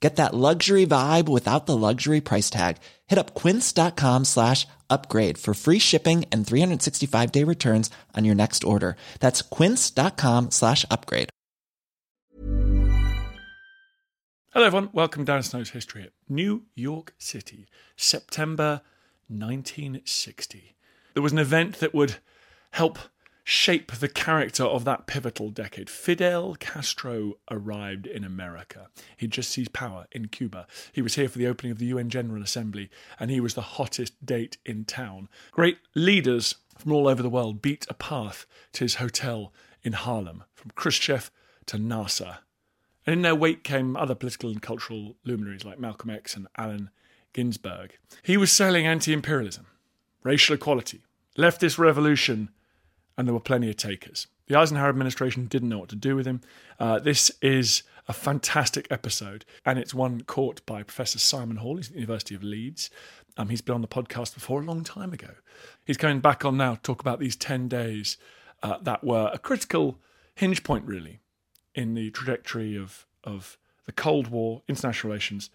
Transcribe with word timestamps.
Get 0.00 0.16
that 0.16 0.34
luxury 0.34 0.86
vibe 0.86 1.28
without 1.28 1.66
the 1.66 1.76
luxury 1.76 2.20
price 2.20 2.50
tag. 2.50 2.76
Hit 3.08 3.18
up 3.18 3.34
quince.com 3.34 4.24
slash 4.24 4.66
upgrade 4.88 5.38
for 5.38 5.54
free 5.54 5.80
shipping 5.80 6.24
and 6.30 6.46
365 6.46 7.32
day 7.32 7.44
returns 7.44 7.90
on 8.16 8.24
your 8.24 8.36
next 8.36 8.62
order. 8.62 8.96
That's 9.18 9.42
quince.com 9.42 10.50
slash 10.52 10.84
upgrade. 10.90 11.30
Hello, 14.52 14.66
everyone. 14.66 14.90
Welcome 14.92 15.24
Dan 15.24 15.42
Snow's 15.42 15.70
History 15.70 16.02
Hit 16.02 16.14
New 16.28 16.64
York 16.74 17.14
City, 17.18 17.68
September 17.96 18.80
1960. 19.28 20.74
There 21.14 21.22
was 21.22 21.32
an 21.32 21.38
event 21.38 21.80
that 21.80 21.94
would 21.94 22.16
help 22.70 22.98
shape 23.48 23.90
the 23.92 24.10
character 24.10 24.62
of 24.62 24.84
that 24.84 25.06
pivotal 25.06 25.48
decade. 25.48 25.88
Fidel 25.88 26.54
Castro 26.60 27.38
arrived 27.50 28.06
in 28.06 28.22
America. 28.22 28.88
He 29.16 29.26
just 29.26 29.50
seized 29.50 29.72
power 29.72 30.06
in 30.12 30.28
Cuba. 30.28 30.66
He 30.92 31.00
was 31.00 31.14
here 31.14 31.30
for 31.30 31.38
the 31.38 31.46
opening 31.46 31.72
of 31.72 31.78
the 31.78 31.86
UN 31.86 32.10
General 32.10 32.42
Assembly, 32.42 32.90
and 33.18 33.30
he 33.30 33.40
was 33.40 33.54
the 33.54 33.62
hottest 33.62 34.26
date 34.26 34.58
in 34.66 34.84
town. 34.84 35.30
Great 35.50 35.78
leaders 35.94 36.56
from 36.76 36.92
all 36.92 37.08
over 37.08 37.22
the 37.22 37.30
world 37.30 37.62
beat 37.62 37.86
a 37.88 37.94
path 37.94 38.44
to 38.74 38.84
his 38.84 38.96
hotel 38.96 39.50
in 39.82 39.94
Harlem, 39.94 40.44
from 40.54 40.72
Khrushchev 40.74 41.30
to 41.64 41.78
Nasser. 41.78 42.40
And 43.06 43.14
in 43.14 43.22
their 43.22 43.34
wake 43.34 43.64
came 43.64 43.96
other 43.96 44.14
political 44.14 44.50
and 44.50 44.60
cultural 44.60 45.16
luminaries 45.24 45.64
like 45.64 45.78
Malcolm 45.78 46.10
X 46.10 46.36
and 46.36 46.48
Allen 46.58 46.90
Ginsberg. 47.32 47.96
He 48.22 48.36
was 48.36 48.52
selling 48.52 48.86
anti 48.86 49.10
imperialism, 49.10 49.68
racial 50.22 50.54
equality, 50.54 51.00
leftist 51.38 51.78
revolution, 51.78 52.50
and 53.18 53.26
there 53.26 53.34
were 53.34 53.40
plenty 53.40 53.68
of 53.68 53.76
takers. 53.76 54.28
The 54.46 54.54
Eisenhower 54.54 54.88
administration 54.88 55.46
didn't 55.46 55.68
know 55.68 55.80
what 55.80 55.88
to 55.90 55.96
do 55.96 56.14
with 56.14 56.24
him. 56.24 56.40
Uh, 56.78 57.00
this 57.00 57.32
is 57.42 57.82
a 58.06 58.12
fantastic 58.12 58.86
episode, 58.90 59.44
and 59.66 59.78
it's 59.78 59.92
one 59.92 60.22
caught 60.22 60.64
by 60.64 60.84
Professor 60.84 61.18
Simon 61.18 61.56
Hall. 61.56 61.76
He's 61.76 61.88
at 61.88 61.94
the 61.94 62.00
University 62.00 62.36
of 62.36 62.44
Leeds. 62.44 62.88
Um, 63.36 63.50
he's 63.50 63.60
been 63.60 63.74
on 63.74 63.82
the 63.82 63.88
podcast 63.88 64.34
before 64.34 64.62
a 64.62 64.64
long 64.64 64.84
time 64.84 65.12
ago. 65.12 65.30
He's 65.84 65.96
coming 65.96 66.20
back 66.20 66.44
on 66.44 66.56
now 66.56 66.76
to 66.76 66.80
talk 66.80 67.00
about 67.00 67.18
these 67.18 67.36
10 67.36 67.68
days 67.68 68.16
uh, 68.62 68.78
that 68.82 69.02
were 69.02 69.30
a 69.34 69.38
critical 69.38 69.98
hinge 70.36 70.62
point, 70.62 70.86
really, 70.86 71.18
in 71.74 71.94
the 71.94 72.10
trajectory 72.12 72.76
of, 72.76 73.04
of 73.24 73.58
the 73.84 73.92
Cold 73.92 74.28
War, 74.28 74.62
international 74.68 75.10
relations, 75.10 75.50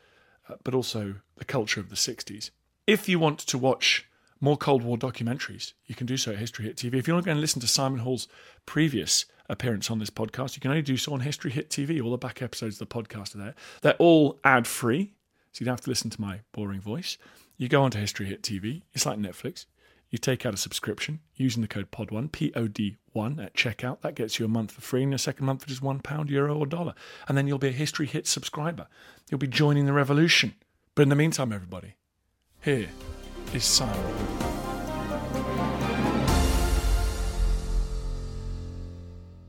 uh, 0.49 0.55
but 0.63 0.75
also 0.75 1.15
the 1.37 1.45
culture 1.45 1.79
of 1.79 1.89
the 1.89 1.95
60s. 1.95 2.51
If 2.85 3.07
you 3.07 3.19
want 3.19 3.39
to 3.39 3.57
watch 3.57 4.05
more 4.43 4.57
Cold 4.57 4.83
War 4.83 4.97
documentaries, 4.97 5.71
you 5.85 5.95
can 5.95 6.05
do 6.05 6.17
so 6.17 6.33
at 6.33 6.37
History 6.37 6.65
Hit 6.65 6.75
TV. 6.75 6.95
If 6.95 7.07
you 7.07 7.13
want 7.13 7.23
to 7.23 7.27
go 7.27 7.31
and 7.31 7.39
listen 7.39 7.61
to 7.61 7.67
Simon 7.67 7.99
Hall's 7.99 8.27
previous 8.65 9.23
appearance 9.47 9.89
on 9.89 9.99
this 9.99 10.09
podcast, 10.09 10.57
you 10.57 10.59
can 10.59 10.69
only 10.69 10.81
do 10.81 10.97
so 10.97 11.13
on 11.13 11.21
History 11.21 11.49
Hit 11.49 11.69
TV. 11.69 12.03
All 12.03 12.11
the 12.11 12.17
back 12.17 12.41
episodes 12.41 12.81
of 12.81 12.89
the 12.89 12.93
podcast 12.93 13.35
are 13.35 13.37
there. 13.37 13.55
They're 13.83 13.95
all 13.99 14.41
ad 14.43 14.67
free, 14.67 15.13
so 15.53 15.61
you 15.61 15.65
don't 15.65 15.75
have 15.75 15.85
to 15.85 15.89
listen 15.89 16.09
to 16.09 16.19
my 16.19 16.41
boring 16.51 16.81
voice. 16.81 17.17
You 17.55 17.69
go 17.69 17.83
onto 17.83 17.99
History 17.99 18.25
Hit 18.25 18.43
TV, 18.43 18.81
it's 18.91 19.05
like 19.05 19.17
Netflix. 19.17 19.65
You 20.09 20.17
take 20.17 20.45
out 20.45 20.53
a 20.53 20.57
subscription 20.57 21.21
using 21.37 21.61
the 21.61 21.67
code 21.69 21.89
POD1, 21.91 22.33
P 22.33 22.51
O 22.53 22.67
D 22.67 22.97
1 23.13 23.39
at 23.39 23.53
checkout. 23.53 24.01
That 24.01 24.15
gets 24.15 24.39
you 24.39 24.45
a 24.45 24.49
month 24.49 24.71
for 24.73 24.81
free, 24.81 25.03
and 25.03 25.11
your 25.13 25.19
second 25.19 25.45
month 25.45 25.61
for 25.61 25.69
just 25.69 25.81
£1, 25.81 26.29
euro, 26.29 26.57
or 26.57 26.65
dollar. 26.65 26.95
And 27.29 27.37
then 27.37 27.47
you'll 27.47 27.59
be 27.59 27.69
a 27.69 27.71
History 27.71 28.07
Hit 28.07 28.27
subscriber. 28.27 28.87
You'll 29.31 29.37
be 29.37 29.47
joining 29.47 29.85
the 29.85 29.93
revolution. 29.93 30.55
But 30.95 31.03
in 31.03 31.09
the 31.09 31.15
meantime, 31.15 31.53
everybody, 31.53 31.95
here 32.61 32.89
is 33.55 33.65
Simon. 33.65 33.95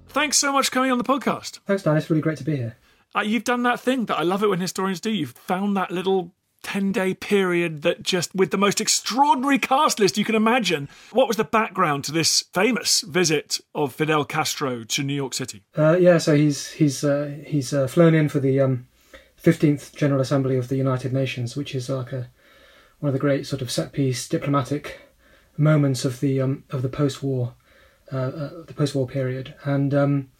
Thanks 0.08 0.38
so 0.38 0.52
much 0.52 0.66
for 0.66 0.72
coming 0.72 0.92
on 0.92 0.98
the 0.98 1.04
podcast. 1.04 1.58
Thanks, 1.66 1.82
Dan. 1.82 1.96
It's 1.96 2.08
really 2.08 2.22
great 2.22 2.38
to 2.38 2.44
be 2.44 2.56
here. 2.56 2.76
Uh, 3.16 3.22
you've 3.22 3.44
done 3.44 3.62
that 3.64 3.80
thing 3.80 4.06
that 4.06 4.16
I 4.16 4.22
love 4.22 4.42
it 4.42 4.48
when 4.48 4.60
historians 4.60 5.00
do. 5.00 5.10
You've 5.10 5.32
found 5.32 5.76
that 5.76 5.90
little 5.90 6.32
10 6.62 6.92
day 6.92 7.14
period 7.14 7.82
that 7.82 8.02
just, 8.02 8.34
with 8.34 8.50
the 8.50 8.56
most 8.56 8.80
extraordinary 8.80 9.58
cast 9.58 10.00
list 10.00 10.16
you 10.16 10.24
can 10.24 10.34
imagine. 10.34 10.88
What 11.12 11.28
was 11.28 11.36
the 11.36 11.44
background 11.44 12.04
to 12.04 12.12
this 12.12 12.42
famous 12.52 13.02
visit 13.02 13.60
of 13.74 13.92
Fidel 13.92 14.24
Castro 14.24 14.84
to 14.84 15.02
New 15.02 15.14
York 15.14 15.34
City? 15.34 15.62
Uh, 15.76 15.96
yeah, 15.96 16.18
so 16.18 16.34
he's 16.34 16.70
he's 16.72 17.04
uh, 17.04 17.36
he's 17.46 17.72
uh, 17.72 17.86
flown 17.86 18.14
in 18.14 18.28
for 18.28 18.40
the 18.40 18.60
um, 18.60 18.86
15th 19.42 19.94
General 19.94 20.20
Assembly 20.20 20.56
of 20.56 20.68
the 20.68 20.76
United 20.76 21.12
Nations, 21.12 21.56
which 21.56 21.74
is 21.74 21.88
like 21.88 22.12
a 22.12 22.30
one 23.04 23.10
of 23.10 23.12
the 23.12 23.18
great 23.18 23.46
sort 23.46 23.60
of 23.60 23.70
set 23.70 23.92
piece 23.92 24.26
diplomatic 24.26 24.98
moments 25.58 26.06
of 26.06 26.20
the 26.20 26.40
um, 26.40 26.64
of 26.70 26.80
the 26.80 26.88
post 26.88 27.22
war 27.22 27.52
uh, 28.10 28.16
uh, 28.16 28.62
the 28.64 28.72
post 28.72 28.94
war 28.94 29.06
period, 29.06 29.54
and 29.64 29.92
um, 29.92 30.30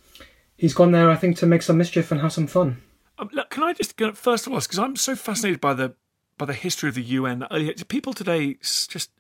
he's 0.57 0.73
gone 0.73 0.91
there, 0.91 1.11
I 1.11 1.15
think, 1.15 1.37
to 1.37 1.47
make 1.47 1.61
some 1.61 1.77
mischief 1.77 2.11
and 2.11 2.23
have 2.23 2.33
some 2.33 2.47
fun. 2.47 2.81
Um, 3.19 3.29
look, 3.35 3.51
can 3.51 3.65
I 3.65 3.75
just 3.75 4.01
first 4.15 4.47
of 4.47 4.55
all, 4.55 4.61
because 4.61 4.79
I'm 4.79 4.97
so 4.97 5.15
fascinated 5.15 5.61
by 5.61 5.75
the 5.75 5.95
by 6.39 6.47
the 6.47 6.55
history 6.55 6.89
of 6.89 6.95
the 6.95 7.03
UN. 7.03 7.47
People 7.89 8.15
today 8.15 8.57
just 8.63 9.11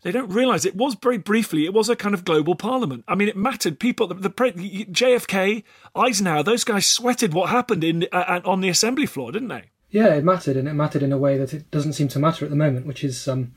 they 0.00 0.10
don't 0.10 0.32
realise 0.32 0.64
it 0.64 0.74
was 0.74 0.94
very 0.94 1.18
briefly. 1.18 1.66
It 1.66 1.74
was 1.74 1.90
a 1.90 1.96
kind 1.96 2.14
of 2.14 2.24
global 2.24 2.54
parliament. 2.54 3.04
I 3.06 3.14
mean, 3.14 3.28
it 3.28 3.36
mattered. 3.36 3.78
People, 3.78 4.06
the, 4.06 4.14
the 4.14 4.30
JFK, 4.30 5.64
Eisenhower, 5.94 6.42
those 6.42 6.64
guys 6.64 6.86
sweated 6.86 7.34
what 7.34 7.50
happened 7.50 7.84
in 7.84 8.06
uh, 8.10 8.40
on 8.46 8.62
the 8.62 8.70
assembly 8.70 9.04
floor, 9.04 9.32
didn't 9.32 9.48
they? 9.48 9.64
Yeah, 9.90 10.14
it 10.14 10.24
mattered, 10.24 10.56
and 10.56 10.68
it 10.68 10.74
mattered 10.74 11.02
in 11.02 11.12
a 11.12 11.18
way 11.18 11.38
that 11.38 11.54
it 11.54 11.70
doesn't 11.70 11.92
seem 11.92 12.08
to 12.08 12.18
matter 12.18 12.44
at 12.44 12.50
the 12.50 12.56
moment, 12.56 12.86
which 12.86 13.04
is 13.04 13.28
um, 13.28 13.52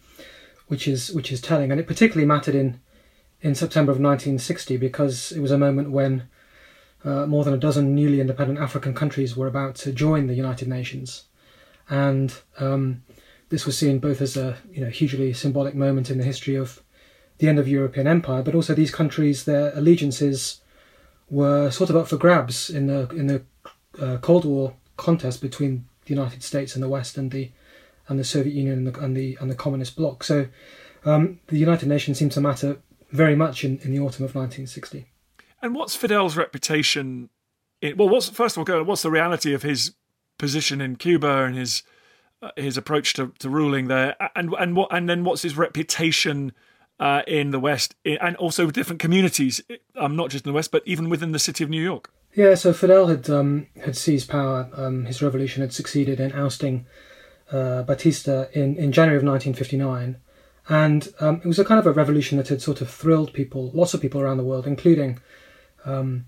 which 0.68 0.88
is 0.88 1.12
which 1.12 1.32
is 1.32 1.42
telling. 1.42 1.72
And 1.72 1.80
it 1.80 1.88
particularly 1.88 2.28
mattered 2.28 2.56
in 2.56 2.80
in 3.42 3.56
September 3.56 3.92
of 3.92 4.00
1960 4.00 4.78
because 4.78 5.32
it 5.32 5.40
was 5.40 5.52
a 5.52 5.58
moment 5.58 5.92
when 5.92 6.28
uh, 7.04 7.26
more 7.26 7.44
than 7.44 7.54
a 7.54 7.58
dozen 7.58 7.96
newly 7.96 8.20
independent 8.20 8.60
African 8.60 8.94
countries 8.94 9.36
were 9.36 9.48
about 9.48 9.76
to 9.76 9.92
join 9.92 10.28
the 10.28 10.36
United 10.36 10.68
Nations, 10.68 11.26
and 11.90 12.34
um, 12.60 13.04
this 13.50 13.66
was 13.66 13.78
seen 13.78 14.00
both 14.00 14.22
as 14.22 14.38
a 14.38 14.58
you 14.72 14.82
know 14.82 14.90
hugely 14.90 15.34
symbolic 15.34 15.74
moment 15.74 16.10
in 16.10 16.18
the 16.18 16.24
history 16.24 16.56
of 16.56 16.84
the 17.40 17.48
end 17.48 17.58
of 17.58 17.68
European 17.68 18.06
empire, 18.06 18.44
but 18.44 18.54
also 18.54 18.74
these 18.74 18.92
countries, 18.92 19.46
their 19.46 19.72
allegiances 19.76 20.62
were 21.30 21.72
sort 21.72 21.90
of 21.90 21.96
up 21.96 22.08
for 22.08 22.18
grabs 22.18 22.70
in 22.70 22.88
the 22.88 23.10
in 23.10 23.28
the 23.28 23.42
uh, 24.00 24.18
Cold 24.18 24.46
War 24.46 24.76
contest 24.98 25.42
between 25.42 25.86
the 26.09 26.16
United 26.16 26.44
States 26.44 26.74
and 26.74 26.84
the 26.84 26.90
West 26.90 27.18
and 27.18 27.31
the 27.31 27.52
and 28.08 28.20
the 28.20 28.24
Soviet 28.24 28.53
Union 28.53 28.80
and 28.80 28.88
the 28.88 29.00
and 29.00 29.16
the, 29.16 29.38
and 29.40 29.50
the 29.50 29.56
communist 29.56 29.96
bloc. 29.96 30.24
So 30.24 30.47
um, 31.06 31.40
the 31.47 31.59
United 31.59 31.88
Nations 31.88 32.18
seemed 32.18 32.31
to 32.34 32.42
matter 32.42 32.78
very 33.12 33.36
much 33.36 33.63
in, 33.63 33.78
in 33.80 33.92
the 33.92 34.00
autumn 34.00 34.25
of 34.25 34.36
1960. 34.36 35.06
And 35.62 35.75
what's 35.75 35.95
Fidel's 35.95 36.36
reputation? 36.36 37.30
In, 37.81 37.98
well, 37.98 38.10
what's 38.10 38.30
first 38.30 38.57
of 38.57 38.68
all, 38.68 38.84
what's 38.84 39.04
the 39.04 39.12
reality 39.12 39.54
of 39.54 39.62
his 39.62 39.94
position 40.38 40.81
in 40.81 40.95
Cuba 40.95 41.44
and 41.44 41.56
his 41.56 41.84
uh, 42.42 42.51
his 42.56 42.78
approach 42.78 43.13
to, 43.13 43.34
to 43.39 43.50
ruling 43.50 43.88
there, 43.88 44.16
and 44.36 44.54
and 44.60 44.75
what 44.75 44.92
and 44.92 45.07
then 45.07 45.24
what's 45.24 45.44
his 45.44 45.57
reputation 45.57 46.54
uh, 47.00 47.22
in 47.28 47.51
the 47.51 47.60
West, 47.60 47.95
and 48.04 48.36
also 48.38 48.66
with 48.66 48.75
different 48.75 49.00
communities, 49.00 49.62
um, 49.95 50.16
not 50.16 50.31
just 50.31 50.45
in 50.45 50.50
the 50.50 50.56
West, 50.56 50.72
but 50.72 50.81
even 50.86 51.10
within 51.10 51.31
the 51.31 51.39
city 51.39 51.63
of 51.63 51.69
New 51.69 51.81
York. 51.81 52.12
Yeah, 52.39 52.56
so 52.56 52.71
Fidel 52.71 53.07
had 53.07 53.30
um, 53.30 53.68
had 53.83 53.97
seized 53.97 54.30
power. 54.30 54.69
Um, 54.74 55.03
his 55.03 55.21
revolution 55.21 55.59
had 55.59 55.74
succeeded 55.74 56.21
in 56.21 56.31
ousting 56.31 56.86
uh, 57.51 57.83
Batista 57.83 58.45
in, 58.53 58.77
in 58.77 58.94
January 58.94 59.18
of 59.18 59.25
1959, 59.25 60.15
and 60.69 61.13
um, 61.19 61.41
it 61.44 61.45
was 61.45 61.59
a 61.59 61.65
kind 61.65 61.80
of 61.80 61.86
a 61.86 61.91
revolution 61.91 62.38
that 62.38 62.47
had 62.47 62.62
sort 62.62 62.80
of 62.80 62.89
thrilled 62.89 63.33
people, 63.33 63.71
lots 63.74 63.94
of 63.94 64.00
people 64.00 64.21
around 64.21 64.38
the 64.38 64.45
world, 64.45 64.65
including 64.65 65.19
um, 65.83 66.27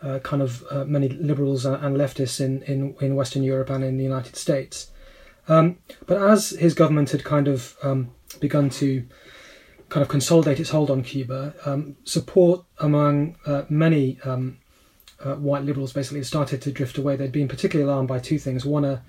uh, 0.00 0.20
kind 0.20 0.42
of 0.42 0.62
uh, 0.70 0.84
many 0.84 1.08
liberals 1.08 1.66
and 1.66 1.96
leftists 1.96 2.40
in, 2.40 2.62
in, 2.62 2.94
in 3.00 3.16
Western 3.16 3.42
Europe 3.42 3.68
and 3.68 3.82
in 3.82 3.96
the 3.96 4.04
United 4.04 4.36
States. 4.36 4.92
Um, 5.48 5.78
but 6.06 6.22
as 6.22 6.50
his 6.50 6.74
government 6.74 7.10
had 7.10 7.24
kind 7.24 7.48
of 7.48 7.76
um, 7.82 8.12
begun 8.38 8.70
to 8.78 9.04
kind 9.88 10.02
of 10.02 10.08
consolidate 10.08 10.60
its 10.60 10.70
hold 10.70 10.88
on 10.88 11.02
Cuba. 11.02 11.52
Support 12.04 12.64
among 12.78 13.34
uh, 13.44 13.64
many 13.68 14.20
uh, 15.24 15.34
white 15.34 15.64
liberals 15.64 15.92
basically 15.92 16.22
started 16.22 16.62
to 16.62 16.72
drift 16.72 16.98
away. 16.98 17.16
They'd 17.16 17.32
been 17.32 17.48
particularly 17.48 17.90
alarmed 17.90 18.08
by 18.08 18.18
two 18.18 18.38
things. 18.38 18.64
One, 18.64 18.84
a, 18.84 19.02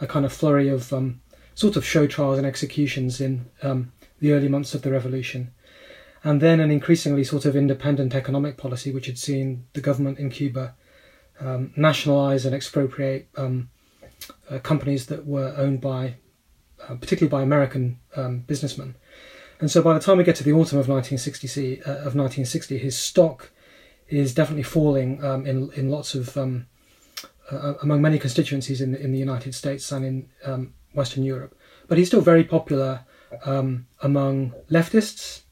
a 0.00 0.06
kind 0.06 0.24
of 0.24 0.32
flurry 0.32 0.68
of 0.68 0.92
um, 0.92 1.20
sort 1.54 1.76
of 1.76 1.84
show 1.84 2.06
trials 2.06 2.38
and 2.38 2.46
executions 2.46 3.20
in 3.20 3.46
um, 3.62 3.92
the 4.20 4.32
early 4.32 4.48
months 4.48 4.74
of 4.74 4.82
the 4.82 4.92
revolution. 4.92 5.52
And 6.22 6.40
then 6.40 6.60
an 6.60 6.70
increasingly 6.70 7.24
sort 7.24 7.44
of 7.44 7.56
independent 7.56 8.14
economic 8.14 8.56
policy, 8.56 8.92
which 8.92 9.06
had 9.06 9.18
seen 9.18 9.66
the 9.72 9.80
government 9.80 10.18
in 10.18 10.30
Cuba 10.30 10.74
um, 11.40 11.72
nationalize 11.76 12.46
and 12.46 12.54
expropriate 12.54 13.28
um, 13.36 13.70
uh, 14.50 14.58
companies 14.58 15.06
that 15.06 15.26
were 15.26 15.54
owned 15.56 15.80
by, 15.80 16.16
uh, 16.88 16.94
particularly 16.94 17.30
by 17.30 17.42
American 17.42 17.98
um, 18.16 18.40
businessmen. 18.40 18.96
And 19.60 19.70
so 19.70 19.82
by 19.82 19.94
the 19.94 20.00
time 20.00 20.18
we 20.18 20.24
get 20.24 20.36
to 20.36 20.44
the 20.44 20.52
autumn 20.52 20.78
of 20.78 20.88
1960, 20.88 21.82
uh, 21.82 21.90
of 21.90 22.14
1960 22.14 22.78
his 22.78 22.98
stock 22.98 23.50
is 24.08 24.34
definitely 24.34 24.62
falling 24.62 25.22
um, 25.24 25.46
in 25.46 25.70
in 25.72 25.90
lots 25.90 26.14
of 26.14 26.36
um, 26.36 26.66
uh, 27.50 27.74
among 27.82 28.00
many 28.02 28.18
constituencies 28.18 28.80
in 28.80 28.94
in 28.94 29.12
the 29.12 29.18
United 29.18 29.54
States 29.54 29.90
and 29.92 30.04
in 30.04 30.28
um, 30.44 30.74
Western 30.94 31.24
Europe. 31.24 31.56
But 31.88 31.98
he's 31.98 32.08
still 32.08 32.20
very 32.20 32.44
popular 32.44 33.04
um, 33.44 33.86
among 34.02 34.54
leftists 34.70 35.42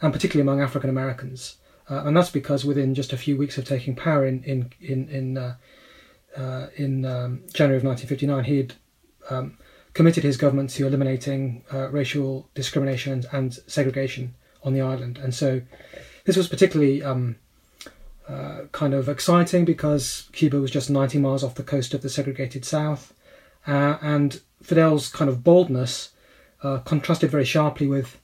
and 0.00 0.12
particularly 0.12 0.42
among 0.42 0.60
African 0.60 0.90
Americans, 0.90 1.56
uh, 1.88 2.02
and 2.04 2.16
that's 2.16 2.30
because 2.30 2.64
within 2.64 2.94
just 2.94 3.12
a 3.12 3.16
few 3.16 3.36
weeks 3.36 3.56
of 3.58 3.64
taking 3.64 3.94
power 3.94 4.26
in 4.26 4.42
in 4.44 4.70
in 4.80 5.08
in, 5.08 5.38
uh, 5.38 5.56
uh 6.36 6.66
in 6.76 7.04
um, 7.06 7.42
January 7.52 7.78
of 7.78 7.84
1959, 7.84 8.44
he 8.44 8.56
had 8.58 8.74
um, 9.30 9.56
committed 9.94 10.24
his 10.24 10.36
government 10.36 10.70
to 10.70 10.86
eliminating 10.86 11.64
uh, 11.72 11.88
racial 11.88 12.48
discrimination 12.54 13.24
and 13.32 13.54
segregation 13.66 14.34
on 14.62 14.74
the 14.74 14.80
island, 14.80 15.18
and 15.18 15.34
so 15.34 15.62
this 16.24 16.36
was 16.36 16.48
particularly 16.48 17.02
um, 17.02 17.36
uh, 18.28 18.62
kind 18.72 18.94
of 18.94 19.08
exciting 19.08 19.66
because 19.66 20.30
Cuba 20.32 20.58
was 20.58 20.70
just 20.70 20.88
90 20.88 21.18
miles 21.18 21.44
off 21.44 21.56
the 21.56 21.62
coast 21.62 21.92
of 21.92 22.00
the 22.00 22.08
segregated 22.08 22.64
South, 22.64 23.12
uh, 23.66 23.98
and 24.00 24.40
Fidel's 24.62 25.08
kind 25.08 25.28
of 25.28 25.44
boldness 25.44 26.10
uh, 26.62 26.78
contrasted 26.78 27.30
very 27.30 27.44
sharply 27.44 27.86
with 27.86 28.18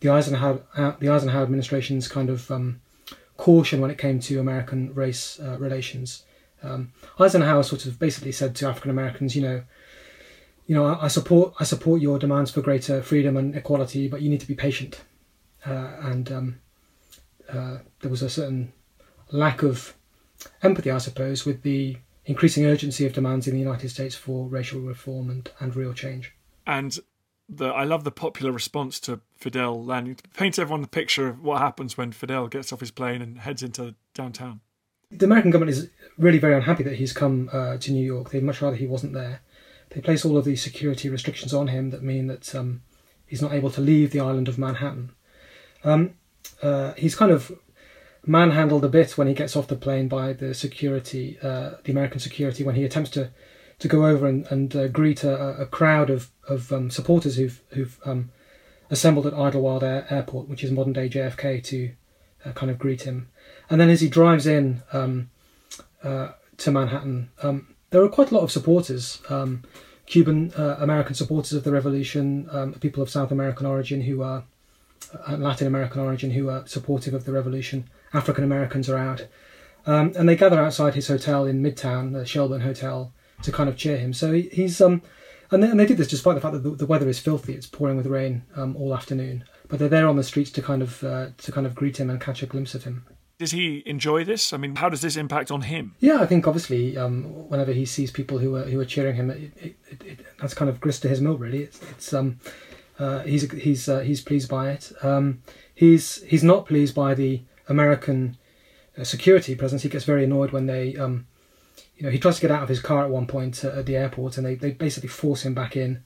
the 0.00 0.08
Eisenhower 0.08 0.62
uh, 0.74 0.92
the 0.98 1.10
Eisenhower 1.10 1.42
administration's 1.42 2.08
kind 2.08 2.30
of 2.30 2.50
um, 2.50 2.80
caution 3.36 3.82
when 3.82 3.90
it 3.90 3.98
came 3.98 4.20
to 4.20 4.40
American 4.40 4.94
race 4.94 5.38
uh, 5.38 5.58
relations. 5.58 6.24
Um, 6.62 6.92
Eisenhower 7.20 7.62
sort 7.62 7.84
of 7.84 7.98
basically 7.98 8.32
said 8.32 8.56
to 8.56 8.68
African 8.68 8.90
Americans, 8.90 9.36
you 9.36 9.42
know, 9.42 9.64
you 10.66 10.74
know, 10.74 10.86
I, 10.86 11.04
I, 11.04 11.08
support 11.08 11.54
I 11.60 11.64
support 11.64 12.00
your 12.00 12.18
demands 12.18 12.50
for 12.50 12.62
greater 12.62 13.02
freedom 13.02 13.36
and 13.36 13.54
equality, 13.54 14.08
but 14.08 14.22
you 14.22 14.30
need 14.30 14.40
to 14.40 14.48
be 14.48 14.54
patient. 14.54 15.02
and 15.64 16.32
um, 16.32 16.60
there 17.50 18.10
was 18.10 18.22
a 18.22 18.30
certain 18.30 18.72
lack 19.32 19.62
of 19.62 19.94
empathy, 20.62 20.90
I 20.90 20.98
suppose, 20.98 21.44
with 21.44 21.62
the 21.62 21.96
increasing 22.24 22.64
urgency 22.64 23.04
of 23.04 23.12
demands 23.12 23.48
in 23.48 23.54
the 23.54 23.60
United 23.60 23.88
States 23.88 24.14
for 24.14 24.46
racial 24.46 24.80
reform 24.80 25.30
and, 25.30 25.50
and 25.58 25.74
real 25.74 25.92
change. 25.92 26.32
And 26.66 26.98
the, 27.48 27.66
I 27.66 27.84
love 27.84 28.04
the 28.04 28.12
popular 28.12 28.52
response 28.52 29.00
to 29.00 29.20
Fidel 29.36 29.84
landing. 29.84 30.16
Paint 30.34 30.58
everyone 30.58 30.82
the 30.82 30.88
picture 30.88 31.28
of 31.28 31.42
what 31.42 31.60
happens 31.60 31.96
when 31.96 32.12
Fidel 32.12 32.48
gets 32.48 32.72
off 32.72 32.80
his 32.80 32.90
plane 32.90 33.20
and 33.20 33.38
heads 33.38 33.62
into 33.62 33.94
downtown. 34.14 34.60
The 35.10 35.26
American 35.26 35.50
government 35.50 35.76
is 35.76 35.90
really 36.16 36.38
very 36.38 36.54
unhappy 36.54 36.84
that 36.84 36.96
he's 36.96 37.12
come 37.12 37.50
uh, 37.52 37.76
to 37.78 37.92
New 37.92 38.04
York. 38.04 38.30
They'd 38.30 38.42
much 38.42 38.62
rather 38.62 38.76
he 38.76 38.86
wasn't 38.86 39.12
there. 39.12 39.40
They 39.90 40.00
place 40.00 40.24
all 40.24 40.38
of 40.38 40.46
these 40.46 40.62
security 40.62 41.10
restrictions 41.10 41.52
on 41.52 41.68
him 41.68 41.90
that 41.90 42.02
mean 42.02 42.28
that 42.28 42.54
um, 42.54 42.82
he's 43.26 43.42
not 43.42 43.52
able 43.52 43.70
to 43.70 43.80
leave 43.82 44.10
the 44.10 44.20
island 44.20 44.48
of 44.48 44.56
Manhattan. 44.56 45.12
Um, 45.84 46.14
uh, 46.62 46.94
he's 46.94 47.14
kind 47.14 47.30
of 47.30 47.52
manhandled 48.24 48.84
a 48.84 48.88
bit 48.88 49.18
when 49.18 49.26
he 49.26 49.34
gets 49.34 49.56
off 49.56 49.66
the 49.68 49.76
plane 49.76 50.08
by 50.08 50.32
the 50.32 50.54
security, 50.54 51.38
uh, 51.42 51.72
the 51.84 51.92
American 51.92 52.20
security, 52.20 52.62
when 52.62 52.74
he 52.74 52.84
attempts 52.84 53.10
to, 53.10 53.30
to 53.78 53.88
go 53.88 54.06
over 54.06 54.26
and, 54.26 54.46
and 54.46 54.76
uh, 54.76 54.88
greet 54.88 55.24
a, 55.24 55.60
a, 55.60 55.66
crowd 55.66 56.08
of, 56.08 56.30
of 56.48 56.72
um, 56.72 56.90
supporters 56.90 57.36
who've, 57.36 57.60
who've 57.70 57.98
um, 58.04 58.30
assembled 58.90 59.26
at 59.26 59.34
Idlewild 59.34 59.82
Air, 59.82 60.06
Airport, 60.10 60.48
which 60.48 60.62
is 60.62 60.70
modern 60.70 60.92
day 60.92 61.08
JFK, 61.08 61.62
to 61.64 61.92
uh, 62.44 62.52
kind 62.52 62.70
of 62.70 62.78
greet 62.78 63.02
him. 63.02 63.28
And 63.68 63.80
then 63.80 63.90
as 63.90 64.00
he 64.00 64.08
drives 64.08 64.46
in 64.46 64.82
um, 64.92 65.30
uh, 66.04 66.32
to 66.58 66.70
Manhattan, 66.70 67.30
um, 67.42 67.74
there 67.90 68.02
are 68.02 68.08
quite 68.08 68.30
a 68.30 68.34
lot 68.34 68.44
of 68.44 68.52
supporters. 68.52 69.20
Um, 69.28 69.64
Cuban 70.06 70.52
uh, 70.58 70.76
American 70.78 71.14
supporters 71.14 71.52
of 71.52 71.64
the 71.64 71.72
revolution, 71.72 72.48
um, 72.50 72.74
people 72.74 73.02
of 73.02 73.10
South 73.10 73.30
American 73.30 73.66
origin 73.66 74.02
who 74.02 74.22
are 74.22 74.44
Latin 75.28 75.66
American 75.66 76.00
origin 76.00 76.30
who 76.30 76.48
are 76.48 76.66
supportive 76.66 77.14
of 77.14 77.24
the 77.24 77.32
revolution, 77.32 77.88
African 78.12 78.44
Americans 78.44 78.88
are 78.88 78.98
out. 78.98 79.26
Um, 79.86 80.12
and 80.16 80.28
they 80.28 80.36
gather 80.36 80.60
outside 80.60 80.94
his 80.94 81.08
hotel 81.08 81.44
in 81.44 81.62
Midtown, 81.62 82.12
the 82.12 82.24
Shelburne 82.24 82.60
Hotel, 82.60 83.12
to 83.42 83.52
kind 83.52 83.68
of 83.68 83.76
cheer 83.76 83.96
him. 83.96 84.12
So 84.12 84.32
he, 84.32 84.42
he's 84.52 84.80
um, 84.80 85.02
and 85.50 85.62
they, 85.62 85.68
and 85.68 85.78
they 85.78 85.86
did 85.86 85.98
this 85.98 86.08
despite 86.08 86.34
the 86.34 86.40
fact 86.40 86.54
that 86.54 86.62
the, 86.62 86.70
the 86.70 86.86
weather 86.86 87.08
is 87.08 87.18
filthy; 87.18 87.54
it's 87.54 87.66
pouring 87.66 87.96
with 87.96 88.06
rain 88.06 88.42
um, 88.56 88.76
all 88.76 88.94
afternoon. 88.94 89.44
But 89.68 89.78
they're 89.78 89.88
there 89.88 90.08
on 90.08 90.16
the 90.16 90.22
streets 90.22 90.50
to 90.52 90.62
kind 90.62 90.82
of 90.82 91.02
uh, 91.04 91.28
to 91.36 91.52
kind 91.52 91.66
of 91.66 91.74
greet 91.74 91.98
him 91.98 92.10
and 92.10 92.20
catch 92.20 92.42
a 92.42 92.46
glimpse 92.46 92.74
of 92.74 92.84
him. 92.84 93.04
Does 93.38 93.50
he 93.50 93.82
enjoy 93.86 94.24
this? 94.24 94.52
I 94.52 94.56
mean, 94.56 94.76
how 94.76 94.88
does 94.88 95.00
this 95.00 95.16
impact 95.16 95.50
on 95.50 95.62
him? 95.62 95.96
Yeah, 95.98 96.18
I 96.20 96.26
think 96.26 96.46
obviously, 96.46 96.96
um, 96.96 97.24
whenever 97.48 97.72
he 97.72 97.84
sees 97.84 98.10
people 98.10 98.38
who 98.38 98.54
are 98.56 98.64
who 98.64 98.78
are 98.78 98.84
cheering 98.84 99.16
him, 99.16 99.30
it, 99.30 99.52
it, 99.56 99.76
it, 100.04 100.26
that's 100.40 100.54
kind 100.54 100.68
of 100.68 100.80
grist 100.80 101.02
to 101.02 101.08
his 101.08 101.20
mill. 101.20 101.36
Really, 101.36 101.64
it's, 101.64 101.80
it's 101.90 102.12
um, 102.12 102.38
uh, 102.98 103.20
he's 103.20 103.50
he's 103.52 103.88
uh, 103.88 104.00
he's 104.00 104.20
pleased 104.20 104.48
by 104.48 104.70
it. 104.70 104.92
Um, 105.02 105.42
he's 105.74 106.22
he's 106.24 106.44
not 106.44 106.66
pleased 106.66 106.94
by 106.94 107.14
the 107.14 107.42
American 107.68 108.36
uh, 108.98 109.04
security 109.04 109.54
presence. 109.54 109.82
He 109.82 109.88
gets 109.88 110.04
very 110.04 110.24
annoyed 110.24 110.52
when 110.52 110.66
they, 110.66 110.96
um, 110.96 111.26
you 111.96 112.04
know, 112.04 112.10
he 112.10 112.18
tries 112.18 112.36
to 112.36 112.42
get 112.42 112.50
out 112.50 112.62
of 112.62 112.68
his 112.68 112.80
car 112.80 113.04
at 113.04 113.10
one 113.10 113.26
point 113.26 113.64
at 113.64 113.86
the 113.86 113.96
airport, 113.96 114.36
and 114.36 114.46
they, 114.46 114.54
they 114.54 114.72
basically 114.72 115.08
force 115.08 115.42
him 115.42 115.54
back 115.54 115.76
in, 115.76 116.04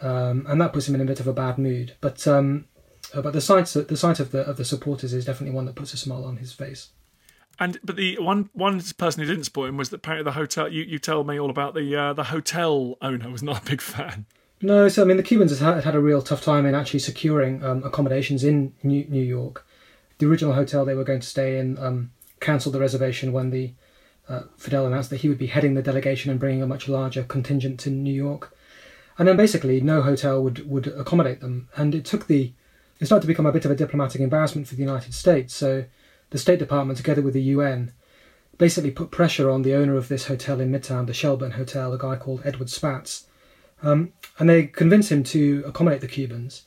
um, 0.00 0.46
and 0.48 0.60
that 0.60 0.72
puts 0.72 0.88
him 0.88 0.94
in 0.94 1.00
a 1.00 1.06
bit 1.06 1.20
of 1.20 1.26
a 1.26 1.32
bad 1.32 1.58
mood. 1.58 1.94
But 2.00 2.26
um, 2.26 2.66
uh, 3.14 3.22
but 3.22 3.32
the 3.32 3.40
sight 3.40 3.66
the 3.66 3.96
sight 3.96 4.20
of 4.20 4.30
the 4.30 4.40
of 4.40 4.56
the 4.56 4.64
supporters 4.64 5.12
is 5.12 5.24
definitely 5.24 5.54
one 5.54 5.66
that 5.66 5.74
puts 5.74 5.94
a 5.94 5.96
smile 5.96 6.24
on 6.24 6.36
his 6.36 6.52
face. 6.52 6.90
And 7.58 7.78
but 7.84 7.96
the 7.96 8.18
one 8.18 8.48
one 8.52 8.80
person 8.96 9.22
who 9.22 9.28
didn't 9.28 9.44
support 9.44 9.68
him 9.68 9.76
was 9.76 9.90
that 9.90 9.96
apparently 9.96 10.24
the 10.24 10.38
hotel. 10.38 10.68
You, 10.68 10.82
you 10.82 10.98
tell 10.98 11.24
me 11.24 11.38
all 11.38 11.50
about 11.50 11.74
the 11.74 11.94
uh, 11.94 12.12
the 12.12 12.24
hotel 12.24 12.96
owner 13.02 13.30
was 13.30 13.42
not 13.42 13.62
a 13.62 13.70
big 13.70 13.80
fan. 13.80 14.26
No, 14.62 14.88
so 14.88 15.02
I 15.02 15.06
mean 15.06 15.16
the 15.16 15.22
Cubans 15.22 15.58
had 15.58 15.84
had 15.84 15.94
a 15.94 16.00
real 16.00 16.22
tough 16.22 16.42
time 16.42 16.66
in 16.66 16.74
actually 16.74 17.00
securing 17.00 17.64
um, 17.64 17.82
accommodations 17.82 18.44
in 18.44 18.74
New, 18.82 19.06
New 19.08 19.22
York 19.22 19.64
the 20.20 20.26
original 20.26 20.52
hotel 20.52 20.84
they 20.84 20.94
were 20.94 21.02
going 21.02 21.20
to 21.20 21.26
stay 21.26 21.58
in 21.58 21.78
um, 21.78 22.12
cancelled 22.40 22.74
the 22.74 22.80
reservation 22.80 23.32
when 23.32 23.50
the 23.50 23.72
uh, 24.28 24.42
Fidel 24.56 24.86
announced 24.86 25.10
that 25.10 25.22
he 25.22 25.28
would 25.28 25.38
be 25.38 25.48
heading 25.48 25.74
the 25.74 25.82
delegation 25.82 26.30
and 26.30 26.38
bringing 26.38 26.62
a 26.62 26.66
much 26.66 26.88
larger 26.88 27.24
contingent 27.24 27.80
to 27.80 27.90
New 27.90 28.12
York. 28.12 28.54
And 29.18 29.26
then 29.26 29.36
basically, 29.36 29.80
no 29.80 30.02
hotel 30.02 30.42
would, 30.42 30.70
would 30.70 30.86
accommodate 30.86 31.40
them. 31.40 31.68
And 31.74 31.94
it 31.94 32.04
took 32.04 32.26
the, 32.26 32.52
it 33.00 33.06
started 33.06 33.22
to 33.22 33.26
become 33.26 33.46
a 33.46 33.52
bit 33.52 33.64
of 33.64 33.70
a 33.70 33.76
diplomatic 33.76 34.20
embarrassment 34.20 34.68
for 34.68 34.76
the 34.76 34.82
United 34.82 35.14
States. 35.14 35.52
So 35.52 35.86
the 36.30 36.38
State 36.38 36.60
Department, 36.60 36.98
together 36.98 37.22
with 37.22 37.34
the 37.34 37.42
UN, 37.42 37.92
basically 38.56 38.92
put 38.92 39.10
pressure 39.10 39.50
on 39.50 39.62
the 39.62 39.74
owner 39.74 39.96
of 39.96 40.08
this 40.08 40.26
hotel 40.26 40.60
in 40.60 40.70
Midtown, 40.70 41.06
the 41.06 41.14
Shelburne 41.14 41.52
Hotel, 41.52 41.92
a 41.92 41.98
guy 41.98 42.16
called 42.16 42.42
Edward 42.44 42.68
Spatz. 42.68 43.24
Um, 43.82 44.12
and 44.38 44.48
they 44.48 44.66
convince 44.66 45.10
him 45.10 45.22
to 45.24 45.64
accommodate 45.66 46.00
the 46.00 46.08
Cubans. 46.08 46.62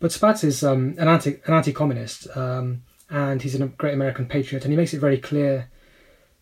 But 0.00 0.10
Spatz 0.10 0.42
is 0.42 0.64
um, 0.64 0.94
an 0.98 1.08
anti 1.08 1.40
an 1.46 1.54
anti-communist, 1.54 2.36
um, 2.36 2.82
and 3.08 3.40
he's 3.40 3.54
a 3.54 3.66
great 3.66 3.94
American 3.94 4.26
patriot, 4.26 4.64
and 4.64 4.72
he 4.72 4.76
makes 4.76 4.92
it 4.92 5.00
very 5.00 5.18
clear 5.18 5.68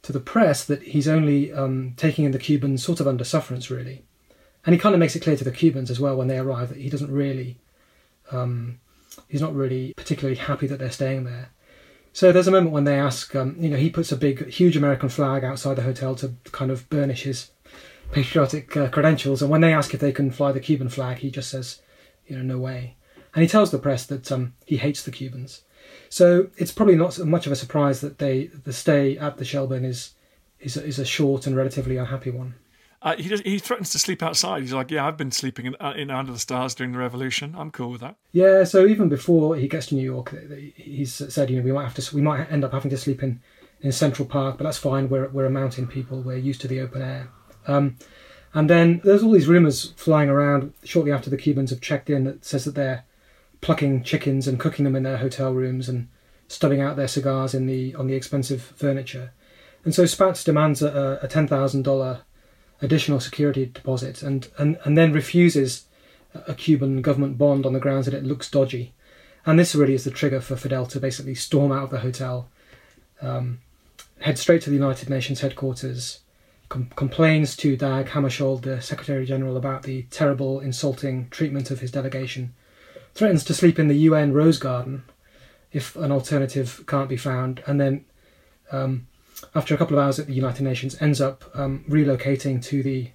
to 0.02 0.12
the 0.12 0.20
press 0.20 0.64
that 0.64 0.82
he's 0.82 1.08
only 1.08 1.52
um, 1.52 1.92
taking 1.96 2.24
in 2.24 2.32
the 2.32 2.38
Cubans 2.38 2.82
sort 2.82 3.00
of 3.00 3.06
under 3.06 3.24
sufferance, 3.24 3.70
really. 3.70 4.02
And 4.64 4.74
he 4.74 4.80
kind 4.80 4.94
of 4.94 4.98
makes 4.98 5.16
it 5.16 5.20
clear 5.20 5.36
to 5.36 5.44
the 5.44 5.50
Cubans 5.50 5.90
as 5.90 6.00
well 6.00 6.16
when 6.16 6.28
they 6.28 6.38
arrive 6.38 6.70
that 6.70 6.78
he 6.78 6.88
doesn't 6.88 7.10
really, 7.10 7.58
um, 8.30 8.80
he's 9.28 9.40
not 9.40 9.54
really 9.54 9.92
particularly 9.94 10.36
happy 10.36 10.66
that 10.66 10.78
they're 10.78 10.90
staying 10.90 11.24
there. 11.24 11.50
So 12.12 12.32
there's 12.32 12.48
a 12.48 12.52
moment 12.52 12.72
when 12.72 12.84
they 12.84 12.98
ask, 12.98 13.34
um, 13.36 13.56
you 13.58 13.70
know, 13.70 13.76
he 13.76 13.90
puts 13.90 14.10
a 14.10 14.16
big, 14.16 14.48
huge 14.48 14.76
American 14.76 15.08
flag 15.08 15.44
outside 15.44 15.76
the 15.76 15.82
hotel 15.82 16.14
to 16.16 16.34
kind 16.50 16.70
of 16.70 16.88
burnish 16.90 17.22
his 17.22 17.50
patriotic 18.12 18.76
uh, 18.76 18.88
credentials. 18.88 19.42
And 19.42 19.50
when 19.50 19.60
they 19.60 19.72
ask 19.72 19.94
if 19.94 20.00
they 20.00 20.12
can 20.12 20.30
fly 20.30 20.52
the 20.52 20.60
Cuban 20.60 20.88
flag, 20.88 21.18
he 21.18 21.30
just 21.30 21.50
says, 21.50 21.80
you 22.26 22.36
know, 22.36 22.42
no 22.42 22.58
way 22.58 22.96
and 23.34 23.42
he 23.42 23.48
tells 23.48 23.70
the 23.70 23.78
press 23.78 24.06
that 24.06 24.30
um, 24.32 24.54
he 24.66 24.76
hates 24.76 25.02
the 25.02 25.10
Cubans. 25.10 25.62
So 26.08 26.48
it's 26.56 26.72
probably 26.72 26.96
not 26.96 27.14
so 27.14 27.24
much 27.24 27.46
of 27.46 27.52
a 27.52 27.56
surprise 27.56 28.00
that 28.00 28.18
they 28.18 28.46
the 28.46 28.72
stay 28.72 29.16
at 29.16 29.36
the 29.36 29.44
Shelburne 29.44 29.84
is 29.84 30.14
is 30.58 30.76
a, 30.76 30.84
is 30.84 30.98
a 30.98 31.04
short 31.04 31.46
and 31.46 31.56
relatively 31.56 31.96
unhappy 31.96 32.30
one. 32.30 32.54
Uh, 33.02 33.16
he 33.16 33.30
does, 33.30 33.40
he 33.40 33.58
threatens 33.58 33.90
to 33.90 33.98
sleep 33.98 34.22
outside. 34.22 34.60
He's 34.60 34.74
like, 34.74 34.90
"Yeah, 34.90 35.06
I've 35.06 35.16
been 35.16 35.30
sleeping 35.30 35.66
in, 35.66 35.76
uh, 35.80 35.94
in, 35.96 36.10
under 36.10 36.32
the 36.32 36.38
stars 36.38 36.74
during 36.74 36.92
the 36.92 36.98
revolution. 36.98 37.54
I'm 37.56 37.70
cool 37.70 37.90
with 37.90 38.02
that." 38.02 38.16
Yeah. 38.32 38.64
So 38.64 38.86
even 38.86 39.08
before 39.08 39.56
he 39.56 39.68
gets 39.68 39.86
to 39.86 39.94
New 39.94 40.02
York, 40.02 40.34
he's 40.76 41.14
said, 41.14 41.48
"You 41.48 41.56
know, 41.56 41.62
we 41.62 41.72
might 41.72 41.84
have 41.84 41.94
to 41.94 42.14
we 42.14 42.20
might 42.20 42.50
end 42.50 42.64
up 42.64 42.72
having 42.72 42.90
to 42.90 42.98
sleep 42.98 43.22
in 43.22 43.40
in 43.80 43.92
Central 43.92 44.28
Park, 44.28 44.58
but 44.58 44.64
that's 44.64 44.78
fine. 44.78 45.08
We're 45.08 45.28
we're 45.28 45.46
a 45.46 45.50
mountain 45.50 45.86
people. 45.86 46.20
We're 46.20 46.36
used 46.36 46.60
to 46.62 46.68
the 46.68 46.80
open 46.80 47.02
air." 47.02 47.30
Um, 47.66 47.96
and 48.52 48.68
then 48.68 49.00
there's 49.04 49.22
all 49.22 49.32
these 49.32 49.46
rumours 49.46 49.92
flying 49.96 50.28
around 50.28 50.72
shortly 50.84 51.12
after 51.12 51.30
the 51.30 51.36
Cubans 51.36 51.70
have 51.70 51.80
checked 51.80 52.10
in 52.10 52.24
that 52.24 52.44
says 52.44 52.64
that 52.64 52.74
they're 52.74 53.04
plucking 53.60 54.02
chickens 54.02 54.48
and 54.48 54.58
cooking 54.58 54.84
them 54.84 54.96
in 54.96 55.02
their 55.02 55.18
hotel 55.18 55.52
rooms 55.52 55.88
and 55.88 56.08
stubbing 56.48 56.80
out 56.80 56.96
their 56.96 57.06
cigars 57.06 57.54
in 57.54 57.66
the 57.66 57.94
on 57.94 58.06
the 58.06 58.14
expensive 58.14 58.62
furniture. 58.62 59.32
And 59.84 59.94
so 59.94 60.04
Spatz 60.04 60.44
demands 60.44 60.82
a, 60.82 61.20
a 61.22 61.28
ten 61.28 61.46
thousand 61.46 61.82
dollar 61.82 62.22
additional 62.82 63.20
security 63.20 63.66
deposit 63.66 64.22
and, 64.22 64.48
and, 64.58 64.78
and 64.84 64.96
then 64.96 65.12
refuses 65.12 65.84
a 66.34 66.54
Cuban 66.54 67.02
government 67.02 67.36
bond 67.36 67.66
on 67.66 67.72
the 67.72 67.80
grounds 67.80 68.06
that 68.06 68.14
it 68.14 68.24
looks 68.24 68.50
dodgy. 68.50 68.94
And 69.44 69.58
this 69.58 69.74
really 69.74 69.94
is 69.94 70.04
the 70.04 70.10
trigger 70.10 70.40
for 70.40 70.56
Fidel 70.56 70.86
to 70.86 71.00
basically 71.00 71.34
storm 71.34 71.72
out 71.72 71.84
of 71.84 71.90
the 71.90 72.00
hotel, 72.00 72.48
um, 73.20 73.60
head 74.20 74.38
straight 74.38 74.62
to 74.62 74.70
the 74.70 74.76
United 74.76 75.10
Nations 75.10 75.40
headquarters, 75.40 76.20
com- 76.70 76.88
complains 76.96 77.54
to 77.56 77.76
Dag 77.76 78.06
Hammarskjöld, 78.06 78.62
the 78.62 78.80
Secretary 78.80 79.26
General, 79.26 79.58
about 79.58 79.82
the 79.82 80.04
terrible, 80.04 80.60
insulting 80.60 81.28
treatment 81.28 81.70
of 81.70 81.80
his 81.80 81.90
delegation, 81.90 82.54
threatens 83.14 83.44
to 83.44 83.52
sleep 83.52 83.78
in 83.78 83.88
the 83.88 83.98
UN 84.08 84.32
Rose 84.32 84.56
Garden 84.56 85.04
if 85.72 85.94
an 85.96 86.10
alternative 86.10 86.82
can't 86.86 87.08
be 87.08 87.18
found, 87.18 87.62
and 87.66 87.78
then, 87.78 88.06
um, 88.72 89.06
after 89.54 89.74
a 89.74 89.78
couple 89.78 89.96
of 89.98 90.04
hours 90.04 90.18
at 90.18 90.26
the 90.26 90.32
United 90.32 90.62
Nations, 90.62 91.00
ends 91.00 91.20
up 91.20 91.44
um, 91.54 91.84
relocating 91.88 92.62
to 92.64 92.82
the 92.82 93.10